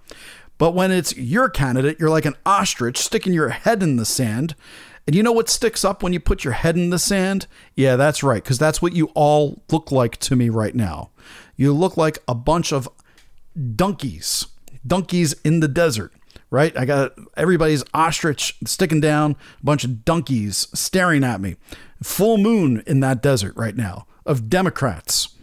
But 0.57 0.73
when 0.73 0.91
it's 0.91 1.17
your 1.17 1.49
candidate, 1.49 1.99
you're 1.99 2.09
like 2.09 2.25
an 2.25 2.35
ostrich 2.45 2.97
sticking 2.97 3.33
your 3.33 3.49
head 3.49 3.83
in 3.83 3.97
the 3.97 4.05
sand. 4.05 4.55
And 5.05 5.15
you 5.15 5.23
know 5.23 5.31
what 5.31 5.49
sticks 5.49 5.83
up 5.83 6.01
when 6.01 6.13
you 6.13 6.19
put 6.19 6.43
your 6.43 6.53
head 6.53 6.77
in 6.77 6.91
the 6.91 6.99
sand? 6.99 7.47
Yeah, 7.75 7.95
that's 7.95 8.23
right, 8.23 8.43
because 8.43 8.59
that's 8.59 8.81
what 8.81 8.93
you 8.93 9.07
all 9.15 9.61
look 9.71 9.91
like 9.91 10.17
to 10.17 10.35
me 10.35 10.49
right 10.49 10.75
now. 10.75 11.09
You 11.57 11.73
look 11.73 11.97
like 11.97 12.19
a 12.27 12.35
bunch 12.35 12.71
of 12.71 12.87
donkeys 13.75 14.45
donkeys 14.85 15.33
in 15.43 15.59
the 15.59 15.67
desert, 15.67 16.13
right? 16.49 16.75
I 16.77 16.85
got 16.85 17.13
everybody's 17.37 17.83
ostrich 17.93 18.55
sticking 18.65 18.99
down, 18.99 19.35
a 19.61 19.65
bunch 19.65 19.83
of 19.83 20.05
donkeys 20.05 20.67
staring 20.73 21.23
at 21.23 21.41
me. 21.41 21.55
Full 22.03 22.37
moon 22.37 22.83
in 22.87 22.99
that 23.01 23.21
desert 23.21 23.55
right 23.55 23.75
now 23.75 24.07
of 24.25 24.49
Democrats. 24.49 25.35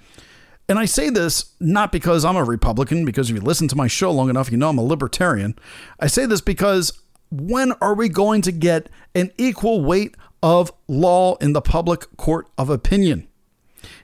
And 0.68 0.79
I 0.79 0.85
say 0.85 1.09
this 1.09 1.55
not 1.61 1.92
because 1.92 2.24
I'm 2.24 2.37
a 2.37 2.44
Republican, 2.44 3.05
because 3.05 3.31
if 3.31 3.37
you 3.37 3.40
listen 3.40 3.68
to 3.68 3.77
my 3.77 3.87
show 3.87 4.11
long 4.11 4.29
enough, 4.29 4.51
you 4.51 4.59
know 4.59 4.68
I'm 4.68 4.79
a 4.79 4.83
libertarian. 4.83 5.55
I 5.98 6.09
say 6.09 6.27
this 6.27 6.42
because 6.42 6.92
when 7.31 7.72
are 7.81 7.94
we 7.94 8.09
going 8.09 8.42
to 8.42 8.53
get 8.53 8.88
an 9.14 9.33
equal 9.38 9.83
weight 9.83 10.14
of 10.42 10.72
law 10.87 11.37
in 11.37 11.53
the 11.53 11.62
public 11.62 12.16
court 12.16 12.48
of 12.59 12.68
opinion? 12.68 13.27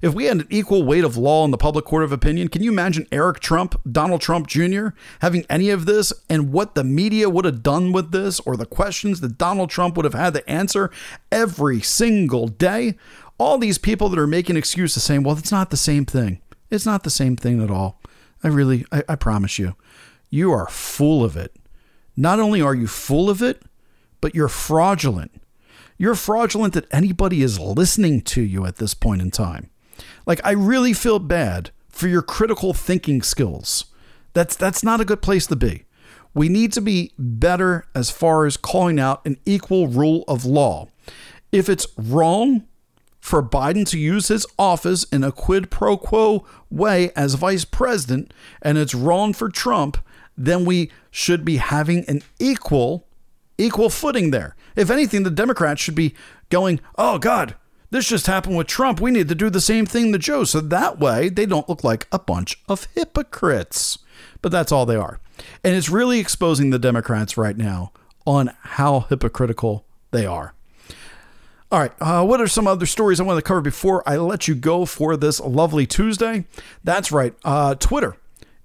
If 0.05 0.13
we 0.13 0.27
had 0.27 0.41
an 0.41 0.47
equal 0.51 0.83
weight 0.83 1.03
of 1.03 1.17
law 1.17 1.47
in 1.47 1.51
the 1.51 1.57
public 1.57 1.87
court 1.87 2.05
of 2.05 2.13
opinion, 2.13 2.49
can 2.49 2.63
you 2.63 2.71
imagine 2.71 3.07
Eric 3.11 3.41
Trump, 3.41 3.81
Donald 3.91 4.21
Trump 4.21 4.47
Jr., 4.47 4.89
having 5.21 5.47
any 5.49 5.71
of 5.71 5.87
this 5.87 6.13
and 6.29 6.53
what 6.53 6.75
the 6.75 6.85
media 6.85 7.31
would 7.31 7.47
have 7.47 7.63
done 7.63 7.91
with 7.91 8.13
this 8.13 8.39
or 8.41 8.55
the 8.55 8.67
questions 8.67 9.23
that 9.23 9.39
Donald 9.39 9.71
Trump 9.71 9.97
would 9.97 10.05
have 10.05 10.13
had 10.13 10.35
to 10.35 10.47
answer 10.47 10.91
every 11.33 11.81
single 11.81 12.49
day? 12.49 12.99
All 13.39 13.57
these 13.57 13.79
people 13.79 14.11
that 14.11 14.19
are 14.19 14.27
making 14.27 14.59
excuses 14.59 15.03
saying, 15.03 15.23
well, 15.23 15.39
it's 15.39 15.51
not 15.51 15.71
the 15.71 15.77
same 15.79 16.05
thing. 16.05 16.43
It's 16.69 16.85
not 16.85 17.03
the 17.03 17.09
same 17.09 17.35
thing 17.35 17.63
at 17.63 17.71
all. 17.71 17.99
I 18.43 18.49
really, 18.49 18.85
I, 18.93 19.05
I 19.09 19.17
promise 19.17 19.59
you, 19.59 19.75
you 20.29 20.53
are 20.53 20.69
full 20.69 21.25
of 21.25 21.35
it. 21.35 21.57
Not 22.15 22.41
only 22.41 22.61
are 22.61 22.75
you 22.75 22.89
full 22.89 23.31
of 23.31 23.41
it, 23.41 23.63
but 24.21 24.35
you're 24.35 24.49
fraudulent. 24.49 25.41
You're 25.97 26.15
fraudulent 26.15 26.75
that 26.75 26.93
anybody 26.93 27.41
is 27.41 27.59
listening 27.59 28.21
to 28.21 28.43
you 28.43 28.67
at 28.67 28.77
this 28.77 28.93
point 28.93 29.23
in 29.23 29.31
time. 29.31 29.71
Like 30.27 30.41
I 30.45 30.53
really 30.53 30.93
feel 30.93 31.19
bad 31.19 31.71
for 31.89 32.09
your 32.09 32.23
critical 32.23 32.75
thinking 32.75 33.23
skills. 33.23 33.87
That's 34.33 34.57
that's 34.57 34.83
not 34.83 35.01
a 35.01 35.05
good 35.05 35.23
place 35.23 35.47
to 35.47 35.57
be. 35.57 35.85
We 36.35 36.49
need 36.49 36.73
to 36.73 36.81
be 36.81 37.13
better 37.17 37.87
as 37.95 38.11
far 38.11 38.45
as 38.45 38.57
calling 38.57 38.99
out 38.99 39.25
an 39.25 39.39
equal 39.47 39.87
rule 39.87 40.25
of 40.27 40.45
law. 40.45 40.89
If 41.53 41.69
it's 41.69 41.87
wrong 41.97 42.65
for 43.21 43.43
Biden 43.43 43.89
to 43.91 43.99
use 43.99 44.29
his 44.29 44.47
office 44.59 45.05
in 45.05 45.23
a 45.23 45.33
quid 45.33 45.71
pro 45.71 45.97
quo 45.97 46.45
way 46.71 47.11
as 47.15 47.35
vice 47.35 47.65
president 47.65 48.35
and 48.61 48.77
it's 48.77 48.95
wrong 48.95 49.33
for 49.33 49.49
Trump, 49.49 49.97
then 50.37 50.65
we 50.65 50.91
should 51.11 51.45
be 51.45 51.59
having 51.59 52.05
an 52.07 52.23
equal 52.41 53.07
equal 53.57 53.89
footing 53.89 54.33
there. 54.33 54.57
If 54.75 54.91
anything, 54.91 55.23
the 55.23 55.31
Democrats 55.31 55.81
should 55.81 55.95
be 55.95 56.15
going, 56.51 56.81
"Oh 56.99 57.19
god, 57.19 57.55
this 57.95 58.09
just 58.09 58.27
happened 58.27 58.57
with 58.57 58.67
Trump. 58.67 59.01
We 59.01 59.13
need 59.13 59.29
to 59.29 59.37
do 59.37 59.49
the 59.49 59.61
same 59.61 59.87
thing 59.87 60.11
to 60.11 60.19
Joe. 60.19 60.43
So 60.43 60.61
that 60.61 60.99
way 60.99 61.29
they 61.29 61.47
don't 61.47 61.69
look 61.69 61.85
like 61.85 62.09
a 62.11 62.19
bunch 62.19 62.61
of 62.69 62.89
hypocrites. 62.97 63.99
But 64.43 64.51
that's 64.51 64.73
all 64.73 64.85
they 64.85 64.97
are. 64.97 65.21
And 65.63 65.77
it's 65.77 65.89
really 65.89 66.19
exposing 66.19 66.71
the 66.71 66.81
Democrats 66.81 67.37
right 67.37 67.57
now 67.57 67.93
on 68.27 68.51
how 68.63 69.07
hypocritical 69.09 69.87
they 70.11 70.27
are. 70.27 70.55
All 71.71 71.79
right, 71.79 71.93
uh, 72.01 72.25
what 72.27 72.41
are 72.41 72.49
some 72.49 72.67
other 72.67 72.85
stories 72.85 73.21
I 73.21 73.23
want 73.23 73.39
to 73.39 73.43
cover 73.43 73.61
before 73.61 74.03
I 74.09 74.17
let 74.17 74.49
you 74.49 74.57
go 74.57 74.87
for 74.87 75.17
this 75.17 75.39
lovely 75.39 75.87
Tuesday? 75.87 76.47
That's 76.83 77.13
right, 77.13 77.35
uh, 77.45 77.77
Twitter 77.77 78.17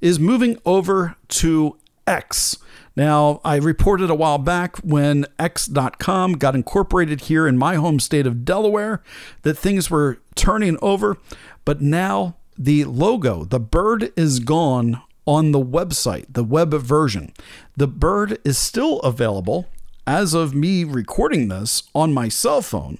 is 0.01 0.19
moving 0.19 0.57
over 0.65 1.15
to 1.27 1.77
X. 2.07 2.57
Now, 2.95 3.39
I 3.43 3.55
reported 3.55 4.09
a 4.09 4.15
while 4.15 4.37
back 4.37 4.77
when 4.77 5.25
X.com 5.37 6.33
got 6.33 6.55
incorporated 6.55 7.21
here 7.21 7.47
in 7.47 7.57
my 7.57 7.75
home 7.75 7.99
state 7.99 8.27
of 8.27 8.45
Delaware 8.45 9.01
that 9.43 9.57
things 9.57 9.89
were 9.89 10.19
turning 10.35 10.77
over, 10.81 11.17
but 11.65 11.81
now 11.81 12.35
the 12.57 12.83
logo, 12.85 13.45
the 13.45 13.59
bird 13.59 14.11
is 14.17 14.39
gone 14.39 15.01
on 15.25 15.51
the 15.51 15.63
website, 15.63 16.25
the 16.29 16.43
web 16.43 16.73
version. 16.73 17.31
The 17.77 17.87
bird 17.87 18.39
is 18.43 18.57
still 18.57 18.99
available 19.01 19.67
as 20.05 20.33
of 20.33 20.55
me 20.55 20.83
recording 20.83 21.49
this 21.49 21.83
on 21.93 22.13
my 22.13 22.29
cell 22.29 22.63
phone, 22.63 22.97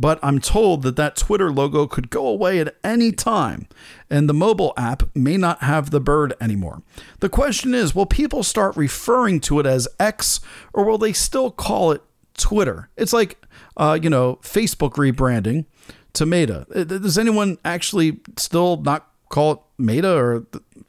but 0.00 0.18
I'm 0.22 0.38
told 0.38 0.82
that 0.82 0.96
that 0.96 1.14
Twitter 1.14 1.52
logo 1.52 1.86
could 1.86 2.08
go 2.08 2.26
away 2.26 2.58
at 2.58 2.74
any 2.82 3.12
time, 3.12 3.68
and 4.08 4.30
the 4.30 4.34
mobile 4.34 4.72
app 4.74 5.02
may 5.14 5.36
not 5.36 5.62
have 5.62 5.90
the 5.90 6.00
bird 6.00 6.32
anymore. 6.40 6.82
The 7.18 7.28
question 7.28 7.74
is 7.74 7.94
will 7.94 8.06
people 8.06 8.42
start 8.42 8.78
referring 8.78 9.40
to 9.40 9.60
it 9.60 9.66
as 9.66 9.86
X, 10.00 10.40
or 10.72 10.84
will 10.84 10.96
they 10.96 11.12
still 11.12 11.50
call 11.50 11.92
it 11.92 12.02
Twitter? 12.38 12.88
It's 12.96 13.12
like, 13.12 13.44
uh, 13.76 13.98
you 14.00 14.08
know, 14.08 14.36
Facebook 14.36 14.94
rebranding 14.94 15.66
to 16.14 16.24
Meta. 16.24 16.66
Uh, 16.74 16.84
does 16.84 17.18
anyone 17.18 17.58
actually 17.62 18.20
still 18.38 18.78
not 18.78 19.06
call 19.28 19.52
it 19.52 19.58
Meta, 19.76 20.16
or 20.16 20.46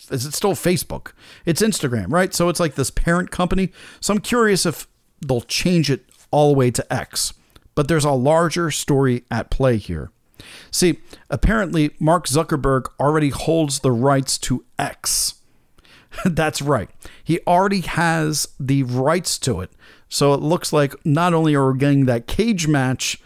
is 0.10 0.26
it 0.26 0.34
still 0.34 0.54
Facebook? 0.54 1.12
It's 1.46 1.62
Instagram, 1.62 2.14
right? 2.14 2.34
So 2.34 2.48
it's 2.48 2.62
like 2.62 2.76
this 2.76 2.90
parent 2.90 3.30
company. 3.30 3.74
So 4.00 4.14
I'm 4.14 4.22
curious 4.22 4.66
if 4.66 4.88
they'll 5.20 5.42
change 5.42 5.92
it 5.92 6.06
all 6.32 6.54
the 6.54 6.58
way 6.58 6.72
to 6.72 6.94
X 6.94 7.34
but 7.82 7.88
there's 7.88 8.06
a 8.06 8.12
larger 8.12 8.70
story 8.70 9.24
at 9.32 9.50
play 9.50 9.78
here. 9.78 10.12
See, 10.70 11.00
apparently, 11.32 11.90
Mark 12.00 12.28
Zuckerberg 12.28 12.86
already 13.00 13.30
holds 13.30 13.80
the 13.80 13.92
rights 13.92 14.38
to 14.38 14.64
X. 14.78 15.42
That's 16.24 16.62
right. 16.62 16.92
He 17.24 17.40
already 17.48 17.82
has 17.82 18.48
the 18.60 18.84
rights 18.84 19.40
to 19.40 19.62
it. 19.62 19.72
So 20.10 20.32
it 20.36 20.42
looks 20.42 20.72
like 20.72 20.94
not 21.04 21.34
only 21.34 21.56
are 21.56 21.72
we 21.72 21.80
getting 21.80 22.06
that 22.06 22.28
cage 22.28 22.68
match 22.68 23.20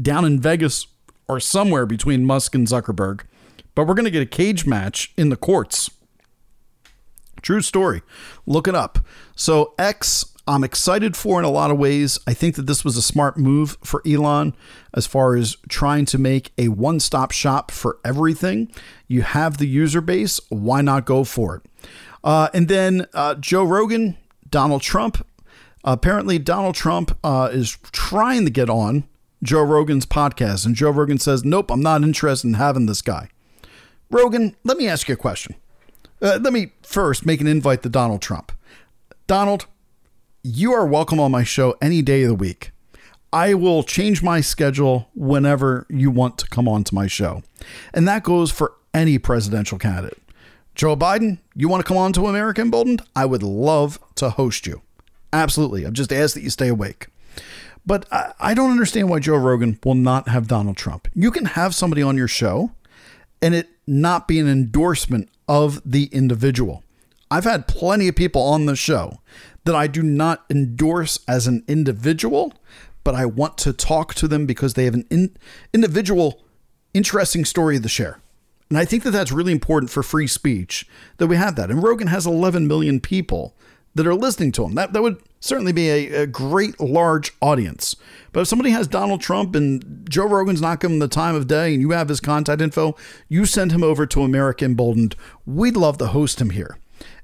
down 0.00 0.24
in 0.24 0.40
Vegas 0.40 0.86
or 1.28 1.38
somewhere 1.38 1.84
between 1.84 2.24
Musk 2.24 2.54
and 2.54 2.66
Zuckerberg, 2.66 3.24
but 3.74 3.86
we're 3.86 3.92
going 3.92 4.06
to 4.06 4.10
get 4.10 4.22
a 4.22 4.24
cage 4.24 4.64
match 4.64 5.12
in 5.18 5.28
the 5.28 5.36
courts. 5.36 5.90
True 7.42 7.60
story. 7.60 8.00
Look 8.46 8.66
it 8.66 8.74
up. 8.74 9.00
So 9.36 9.74
X 9.78 10.24
I'm 10.50 10.64
excited 10.64 11.16
for 11.16 11.38
in 11.38 11.44
a 11.44 11.50
lot 11.50 11.70
of 11.70 11.78
ways. 11.78 12.18
I 12.26 12.34
think 12.34 12.56
that 12.56 12.66
this 12.66 12.84
was 12.84 12.96
a 12.96 13.02
smart 13.02 13.38
move 13.38 13.78
for 13.84 14.02
Elon 14.04 14.52
as 14.92 15.06
far 15.06 15.36
as 15.36 15.56
trying 15.68 16.06
to 16.06 16.18
make 16.18 16.52
a 16.58 16.66
one 16.66 16.98
stop 16.98 17.30
shop 17.30 17.70
for 17.70 18.00
everything. 18.04 18.68
You 19.06 19.22
have 19.22 19.58
the 19.58 19.68
user 19.68 20.00
base, 20.00 20.40
why 20.48 20.80
not 20.80 21.06
go 21.06 21.22
for 21.22 21.54
it? 21.54 21.88
Uh, 22.24 22.48
and 22.52 22.66
then 22.66 23.06
uh, 23.14 23.36
Joe 23.36 23.62
Rogan, 23.62 24.16
Donald 24.48 24.82
Trump. 24.82 25.24
Apparently, 25.84 26.36
Donald 26.40 26.74
Trump 26.74 27.16
uh, 27.22 27.48
is 27.52 27.78
trying 27.92 28.44
to 28.44 28.50
get 28.50 28.68
on 28.68 29.04
Joe 29.44 29.62
Rogan's 29.62 30.04
podcast, 30.04 30.66
and 30.66 30.74
Joe 30.74 30.90
Rogan 30.90 31.18
says, 31.18 31.44
Nope, 31.44 31.70
I'm 31.70 31.80
not 31.80 32.02
interested 32.02 32.48
in 32.48 32.54
having 32.54 32.86
this 32.86 33.02
guy. 33.02 33.28
Rogan, 34.10 34.56
let 34.64 34.76
me 34.76 34.88
ask 34.88 35.06
you 35.08 35.14
a 35.14 35.16
question. 35.16 35.54
Uh, 36.20 36.40
let 36.42 36.52
me 36.52 36.72
first 36.82 37.24
make 37.24 37.40
an 37.40 37.46
invite 37.46 37.84
to 37.84 37.88
Donald 37.88 38.20
Trump. 38.20 38.50
Donald, 39.28 39.66
you 40.42 40.72
are 40.72 40.86
welcome 40.86 41.20
on 41.20 41.30
my 41.30 41.44
show 41.44 41.76
any 41.82 42.00
day 42.00 42.22
of 42.22 42.28
the 42.28 42.34
week. 42.34 42.72
I 43.32 43.54
will 43.54 43.82
change 43.82 44.22
my 44.22 44.40
schedule 44.40 45.08
whenever 45.14 45.86
you 45.90 46.10
want 46.10 46.38
to 46.38 46.48
come 46.48 46.66
on 46.66 46.82
to 46.84 46.94
my 46.94 47.06
show. 47.06 47.42
And 47.92 48.08
that 48.08 48.22
goes 48.22 48.50
for 48.50 48.72
any 48.94 49.18
presidential 49.18 49.78
candidate. 49.78 50.18
Joe 50.74 50.96
Biden, 50.96 51.38
you 51.54 51.68
want 51.68 51.84
to 51.84 51.88
come 51.88 51.98
on 51.98 52.12
to 52.14 52.26
America 52.26 52.62
Emboldened? 52.62 53.02
I 53.14 53.26
would 53.26 53.42
love 53.42 54.00
to 54.16 54.30
host 54.30 54.66
you. 54.66 54.82
Absolutely. 55.32 55.84
I've 55.84 55.92
just 55.92 56.12
asked 56.12 56.34
that 56.34 56.42
you 56.42 56.50
stay 56.50 56.68
awake. 56.68 57.08
But 57.84 58.06
I, 58.10 58.32
I 58.40 58.54
don't 58.54 58.70
understand 58.70 59.10
why 59.10 59.20
Joe 59.20 59.36
Rogan 59.36 59.78
will 59.84 59.94
not 59.94 60.28
have 60.28 60.48
Donald 60.48 60.76
Trump. 60.76 61.06
You 61.14 61.30
can 61.30 61.44
have 61.44 61.74
somebody 61.74 62.02
on 62.02 62.16
your 62.16 62.28
show 62.28 62.72
and 63.42 63.54
it 63.54 63.68
not 63.86 64.26
be 64.26 64.40
an 64.40 64.48
endorsement 64.48 65.28
of 65.48 65.80
the 65.84 66.04
individual. 66.06 66.82
I've 67.30 67.44
had 67.44 67.68
plenty 67.68 68.08
of 68.08 68.16
people 68.16 68.42
on 68.42 68.66
the 68.66 68.74
show 68.74 69.20
that 69.64 69.74
I 69.74 69.86
do 69.86 70.02
not 70.02 70.44
endorse 70.50 71.20
as 71.28 71.46
an 71.46 71.64
individual, 71.68 72.52
but 73.04 73.14
I 73.14 73.26
want 73.26 73.58
to 73.58 73.72
talk 73.72 74.14
to 74.14 74.28
them 74.28 74.46
because 74.46 74.74
they 74.74 74.84
have 74.84 74.94
an 74.94 75.06
in, 75.10 75.36
individual 75.72 76.42
interesting 76.94 77.44
story 77.44 77.78
to 77.78 77.88
share. 77.88 78.20
And 78.68 78.78
I 78.78 78.84
think 78.84 79.02
that 79.02 79.10
that's 79.10 79.32
really 79.32 79.52
important 79.52 79.90
for 79.90 80.02
free 80.02 80.28
speech 80.28 80.86
that 81.18 81.26
we 81.26 81.36
have 81.36 81.56
that. 81.56 81.70
And 81.70 81.82
Rogan 81.82 82.06
has 82.06 82.26
11 82.26 82.68
million 82.68 83.00
people 83.00 83.54
that 83.94 84.06
are 84.06 84.14
listening 84.14 84.52
to 84.52 84.64
him. 84.64 84.74
That, 84.76 84.92
that 84.92 85.02
would 85.02 85.20
certainly 85.40 85.72
be 85.72 85.88
a, 85.90 86.22
a 86.22 86.26
great 86.26 86.78
large 86.78 87.32
audience. 87.40 87.96
But 88.32 88.40
if 88.40 88.48
somebody 88.48 88.70
has 88.70 88.86
Donald 88.86 89.20
Trump 89.20 89.56
and 89.56 90.06
Joe 90.08 90.26
Rogan's 90.26 90.60
not 90.60 90.84
him 90.84 91.00
the 91.00 91.08
time 91.08 91.34
of 91.34 91.48
day 91.48 91.72
and 91.72 91.80
you 91.80 91.90
have 91.90 92.08
his 92.08 92.20
contact 92.20 92.62
info, 92.62 92.96
you 93.28 93.44
send 93.44 93.72
him 93.72 93.82
over 93.82 94.06
to 94.06 94.22
America 94.22 94.64
Emboldened. 94.64 95.16
We'd 95.44 95.76
love 95.76 95.98
to 95.98 96.06
host 96.06 96.40
him 96.40 96.50
here. 96.50 96.78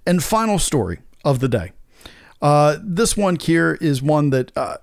And 0.04 0.24
final 0.24 0.58
story 0.58 0.98
of 1.24 1.38
the 1.38 1.48
day. 1.48 1.72
Uh, 2.42 2.76
this 2.82 3.16
one 3.16 3.36
here 3.36 3.78
is 3.80 4.02
one 4.02 4.30
that 4.30 4.52
uh, 4.56 4.76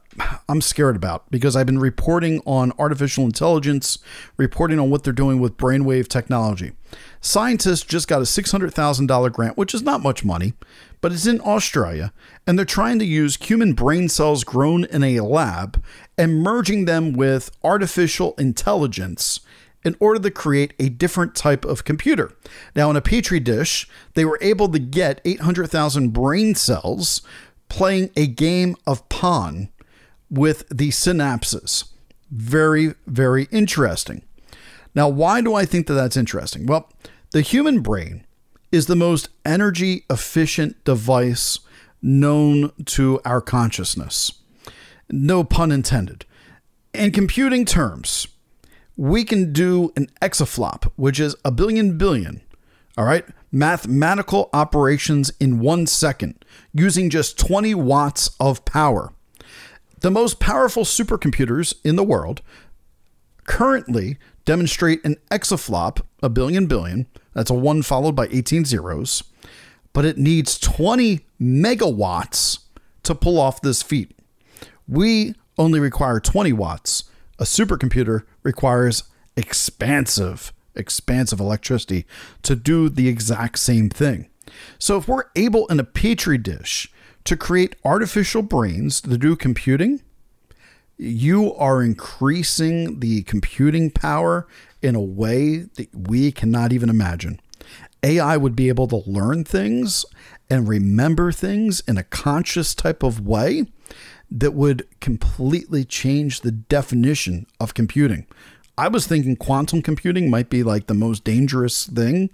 I'm 0.50 0.62
scared 0.62 0.96
about 0.96 1.30
because 1.32 1.56
I've 1.56 1.66
been 1.66 1.80
reporting 1.80 2.42
on 2.46 2.72
artificial 2.78 3.26
intelligence, 3.26 4.00
reporting 4.38 4.80
on 4.80 4.90
what 4.90 5.04
they're 5.04 5.14
doing 5.14 5.40
with 5.40 5.58
brainwave 5.58 6.08
technology. 6.08 6.74
Scientists 7.22 7.84
just 7.84 8.08
got 8.08 8.20
a 8.20 8.26
$600,000 8.26 9.32
grant, 9.32 9.58
which 9.58 9.74
is 9.74 9.82
not 9.82 10.02
much 10.02 10.24
money, 10.26 10.54
but 11.02 11.12
it's 11.12 11.26
in 11.26 11.42
Australia, 11.42 12.14
and 12.46 12.58
they're 12.58 12.66
trying 12.66 13.00
to 13.00 13.06
use 13.06 13.38
human 13.38 13.74
brain 13.74 14.10
cells 14.10 14.44
grown 14.44 14.86
in 14.86 15.04
a 15.04 15.22
lab 15.22 15.84
and 16.18 16.42
merging 16.42 16.86
them 16.86 17.14
with 17.14 17.52
artificial 17.64 18.36
intelligence 18.38 19.40
in 19.84 19.96
order 20.00 20.20
to 20.20 20.32
create 20.32 20.74
a 20.80 20.90
different 20.90 21.36
type 21.36 21.66
of 21.66 21.84
computer. 21.84 22.32
Now, 22.76 22.90
in 22.90 22.96
a 22.96 23.02
petri 23.02 23.40
dish, 23.40 23.88
they 24.14 24.26
were 24.26 24.40
able 24.42 24.70
to 24.70 24.80
get 24.80 25.22
800,000 25.26 26.10
brain 26.12 26.56
cells 26.56 27.22
playing 27.70 28.12
a 28.16 28.28
game 28.28 28.76
of 28.86 29.08
Pong 29.10 29.70
with 30.30 30.68
the 30.70 30.90
synapses. 30.90 31.86
Very, 32.32 32.94
very 33.08 33.48
interesting. 33.52 34.24
Now, 34.96 35.10
why 35.10 35.42
do 35.42 35.56
I 35.56 35.66
think 35.66 35.88
that 35.88 35.94
that's 35.94 36.18
interesting? 36.18 36.66
Well, 36.66 36.92
the 37.32 37.42
human 37.42 37.82
brain 37.82 38.26
is 38.72 38.88
the 38.88 38.96
most 38.96 39.30
energy 39.46 40.06
efficient 40.10 40.84
device 40.84 41.60
known 42.02 42.72
to 42.86 43.20
our 43.26 43.42
consciousness. 43.42 44.34
No 45.10 45.44
pun 45.44 45.72
intended. 45.72 46.26
In 46.94 47.12
computing 47.12 47.66
terms, 47.66 48.28
we 48.96 49.24
can 49.24 49.54
do 49.54 49.92
an 49.96 50.08
exaflop, 50.22 50.92
which 50.96 51.20
is 51.20 51.36
a 51.44 51.52
billion 51.52 51.98
billion, 51.98 52.42
all 52.98 53.06
right, 53.06 53.26
mathematical 53.52 54.50
operations 54.54 55.32
in 55.40 55.60
one 55.60 55.88
second 55.88 56.46
using 56.74 57.10
just 57.10 57.38
20 57.38 57.74
watts 57.76 58.30
of 58.40 58.66
power. 58.66 59.14
The 60.02 60.12
most 60.12 60.40
powerful 60.40 60.84
supercomputers 60.84 61.74
in 61.84 61.96
the 61.96 62.04
world 62.04 62.42
currently 63.46 64.18
demonstrate 64.46 65.04
an 65.06 65.16
exaflop, 65.32 66.02
a 66.22 66.30
billion 66.30 66.68
billion, 66.68 67.08
that's 67.34 67.50
a 67.50 67.56
one 67.56 67.82
followed 67.82 68.16
by 68.16 68.28
18 68.30 68.66
zeros, 68.66 69.24
but 69.92 70.06
it 70.06 70.18
needs 70.18 70.60
20 70.60 71.26
megawatts 71.42 72.60
to 73.04 73.16
pull 73.16 73.40
off 73.40 73.62
this 73.62 73.82
feat. 73.82 74.12
We 74.88 75.36
only 75.58 75.80
require 75.80 76.20
20 76.20 76.54
watts 76.54 77.06
a 77.40 77.44
supercomputer 77.44 78.24
requires 78.44 79.04
expansive, 79.36 80.54
expansive 80.76 81.40
electricity 81.40 82.06
to 82.44 82.56
do 82.56 82.90
the 82.90 83.08
exact 83.08 83.60
same 83.60 83.90
thing. 83.90 84.28
So 84.78 84.98
if 84.98 85.08
we're 85.08 85.26
able 85.36 85.68
in 85.68 85.80
a 85.80 85.84
petri 85.84 86.38
dish 86.38 86.92
to 87.24 87.38
create 87.38 87.76
artificial 87.84 88.42
brains 88.42 89.02
to 89.02 89.18
do 89.18 89.36
computing, 89.36 90.02
you 90.98 91.54
are 91.56 91.82
increasing 91.82 93.00
the 93.00 93.24
computing 93.24 93.90
power 93.90 94.48
in 94.82 94.96
a 94.96 95.02
way 95.02 95.58
that 95.58 95.90
we 95.94 96.32
cannot 96.32 96.72
even 96.72 96.90
imagine. 96.90 97.40
AI 98.04 98.36
would 98.38 98.56
be 98.56 98.68
able 98.68 98.88
to 98.88 99.10
learn 99.10 99.44
things 99.44 100.06
and 100.50 100.68
remember 100.68 101.32
things 101.32 101.82
in 101.88 101.98
a 101.98 102.04
conscious 102.04 102.76
type 102.76 103.02
of 103.02 103.26
way 103.26 103.66
that 104.34 104.56
would 104.56 104.88
completely 105.00 105.86
change 105.86 106.42
the 106.42 106.52
definition 106.52 107.46
of 107.60 107.76
computing. 107.76 108.26
I 108.76 108.88
was 108.88 109.06
thinking 109.06 109.36
quantum 109.36 109.84
computing 109.84 110.30
might 110.30 110.50
be 110.50 110.64
like 110.64 110.88
the 110.88 110.96
most 110.96 111.24
dangerous 111.24 111.86
thing, 111.86 112.32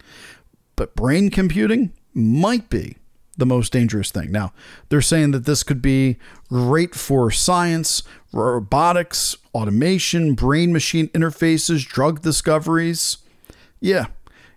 but 0.77 0.95
brain 0.95 1.29
computing 1.29 1.91
might 2.13 2.69
be 2.69 2.95
the 3.37 3.45
most 3.45 3.73
dangerous 3.73 4.11
thing. 4.11 4.31
Now, 4.31 4.53
they're 4.87 5.01
saying 5.01 5.31
that 5.31 5.45
this 5.45 5.61
could 5.61 5.81
be 5.81 6.17
great 6.47 6.95
for 6.95 7.31
science, 7.31 8.03
robotics, 8.31 9.35
automation, 9.53 10.35
brain 10.35 10.71
machine 10.71 11.09
interfaces, 11.09 11.85
drug 11.85 12.21
discoveries. 12.21 13.17
Yeah. 13.81 14.05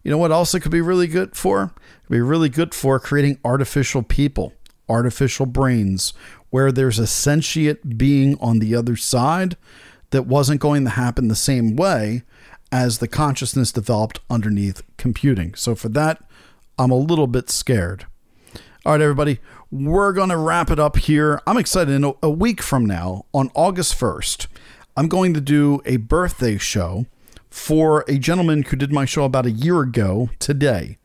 You 0.05 0.13
know 0.13 0.19
what 0.19 0.33
else 0.33 0.55
it 0.55 0.61
could 0.61 0.73
be 0.73 0.81
really 0.81 1.09
good 1.09 1.37
for? 1.37 1.65
It 1.65 2.07
could 2.07 2.13
be 2.13 2.21
really 2.21 2.49
good 2.49 2.73
for 2.73 3.01
creating 3.01 3.39
artificial 3.45 4.05
people 4.05 4.53
artificial 4.89 5.47
brains 5.47 6.13
where 6.53 6.71
there's 6.71 6.99
a 6.99 7.07
sentient 7.07 7.97
being 7.97 8.39
on 8.39 8.59
the 8.59 8.75
other 8.77 8.95
side 8.95 9.57
that 10.11 10.27
wasn't 10.27 10.61
going 10.61 10.85
to 10.85 10.91
happen 10.91 11.29
the 11.29 11.35
same 11.35 11.77
way 11.77 12.23
as 12.71 12.99
the 12.99 13.09
consciousness 13.09 13.73
developed 13.73 14.21
underneath 14.29 14.83
computing. 14.99 15.55
So 15.55 15.75
for 15.75 15.89
that, 15.89 16.23
I'm 16.79 16.91
a 16.91 16.97
little 16.97 17.27
bit 17.27 17.49
scared. 17.49 18.05
All 18.85 18.93
right, 18.93 19.01
everybody, 19.01 19.39
we're 19.71 20.13
going 20.13 20.29
to 20.29 20.37
wrap 20.37 20.71
it 20.71 20.79
up 20.79 20.99
here. 20.99 21.41
I'm 21.47 21.57
excited. 21.57 21.95
In 21.95 22.13
a 22.23 22.29
week 22.29 22.61
from 22.61 22.85
now, 22.85 23.25
on 23.33 23.51
August 23.55 23.99
1st, 23.99 24.47
I'm 24.95 25.09
going 25.09 25.33
to 25.33 25.41
do 25.41 25.81
a 25.87 25.97
birthday 25.97 26.59
show 26.59 27.07
for 27.49 28.05
a 28.07 28.19
gentleman 28.19 28.65
who 28.65 28.77
did 28.77 28.93
my 28.93 29.07
show 29.07 29.25
about 29.25 29.47
a 29.47 29.51
year 29.51 29.81
ago 29.81 30.29
today. 30.39 30.99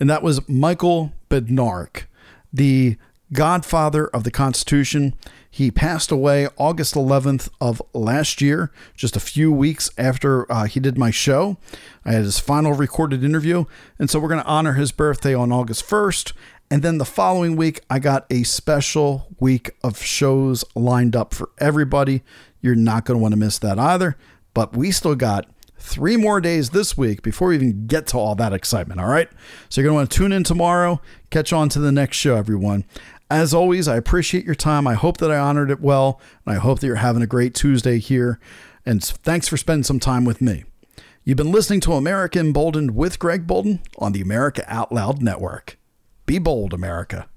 And 0.00 0.08
that 0.08 0.22
was 0.22 0.48
Michael 0.48 1.12
Badnarik, 1.28 2.04
the 2.50 2.96
godfather 3.32 4.06
of 4.08 4.24
the 4.24 4.30
Constitution. 4.30 5.14
He 5.50 5.70
passed 5.70 6.10
away 6.10 6.48
August 6.56 6.94
11th 6.94 7.48
of 7.60 7.80
last 7.92 8.40
year, 8.40 8.70
just 8.94 9.16
a 9.16 9.20
few 9.20 9.50
weeks 9.50 9.90
after 9.96 10.50
uh, 10.52 10.64
he 10.64 10.80
did 10.80 10.98
my 10.98 11.10
show. 11.10 11.56
I 12.04 12.12
had 12.12 12.24
his 12.24 12.38
final 12.38 12.72
recorded 12.72 13.24
interview. 13.24 13.64
And 13.98 14.10
so 14.10 14.20
we're 14.20 14.28
going 14.28 14.42
to 14.42 14.46
honor 14.46 14.74
his 14.74 14.92
birthday 14.92 15.34
on 15.34 15.52
August 15.52 15.86
1st. 15.86 16.32
And 16.70 16.82
then 16.82 16.98
the 16.98 17.04
following 17.04 17.56
week, 17.56 17.80
I 17.88 17.98
got 17.98 18.26
a 18.30 18.42
special 18.42 19.28
week 19.38 19.70
of 19.82 20.02
shows 20.02 20.64
lined 20.74 21.14
up 21.14 21.32
for 21.32 21.50
everybody. 21.58 22.22
You're 22.60 22.74
not 22.74 23.04
going 23.04 23.18
to 23.18 23.22
want 23.22 23.32
to 23.32 23.38
miss 23.38 23.58
that 23.60 23.78
either. 23.78 24.16
But 24.52 24.76
we 24.76 24.90
still 24.90 25.14
got 25.14 25.48
three 25.78 26.16
more 26.16 26.40
days 26.40 26.70
this 26.70 26.96
week 26.96 27.22
before 27.22 27.48
we 27.48 27.54
even 27.54 27.86
get 27.86 28.06
to 28.08 28.18
all 28.18 28.34
that 28.34 28.52
excitement. 28.52 29.00
All 29.00 29.08
right. 29.08 29.28
So 29.68 29.80
you're 29.80 29.86
going 29.86 29.94
to 29.94 30.00
want 30.00 30.10
to 30.10 30.16
tune 30.16 30.32
in 30.32 30.42
tomorrow. 30.42 31.00
Catch 31.30 31.52
on 31.52 31.68
to 31.70 31.78
the 31.78 31.92
next 31.92 32.16
show, 32.16 32.34
everyone. 32.34 32.84
As 33.30 33.52
always, 33.52 33.88
I 33.88 33.96
appreciate 33.96 34.44
your 34.44 34.54
time. 34.54 34.86
I 34.86 34.94
hope 34.94 35.18
that 35.18 35.32
I 35.32 35.38
honored 35.38 35.70
it 35.70 35.80
well, 35.80 36.20
and 36.44 36.54
I 36.54 36.58
hope 36.58 36.78
that 36.78 36.86
you're 36.86 36.96
having 36.96 37.22
a 37.22 37.26
great 37.26 37.54
Tuesday 37.54 37.98
here. 37.98 38.38
And 38.84 39.02
thanks 39.02 39.48
for 39.48 39.56
spending 39.56 39.82
some 39.82 39.98
time 39.98 40.24
with 40.24 40.40
me. 40.40 40.64
You've 41.24 41.36
been 41.36 41.50
listening 41.50 41.80
to 41.80 41.94
America 41.94 42.38
Emboldened 42.38 42.94
with 42.94 43.18
Greg 43.18 43.44
Boulden 43.44 43.80
on 43.98 44.12
the 44.12 44.20
America 44.20 44.64
Out 44.68 44.92
Loud 44.92 45.20
Network. 45.22 45.76
Be 46.24 46.38
bold, 46.38 46.72
America. 46.72 47.28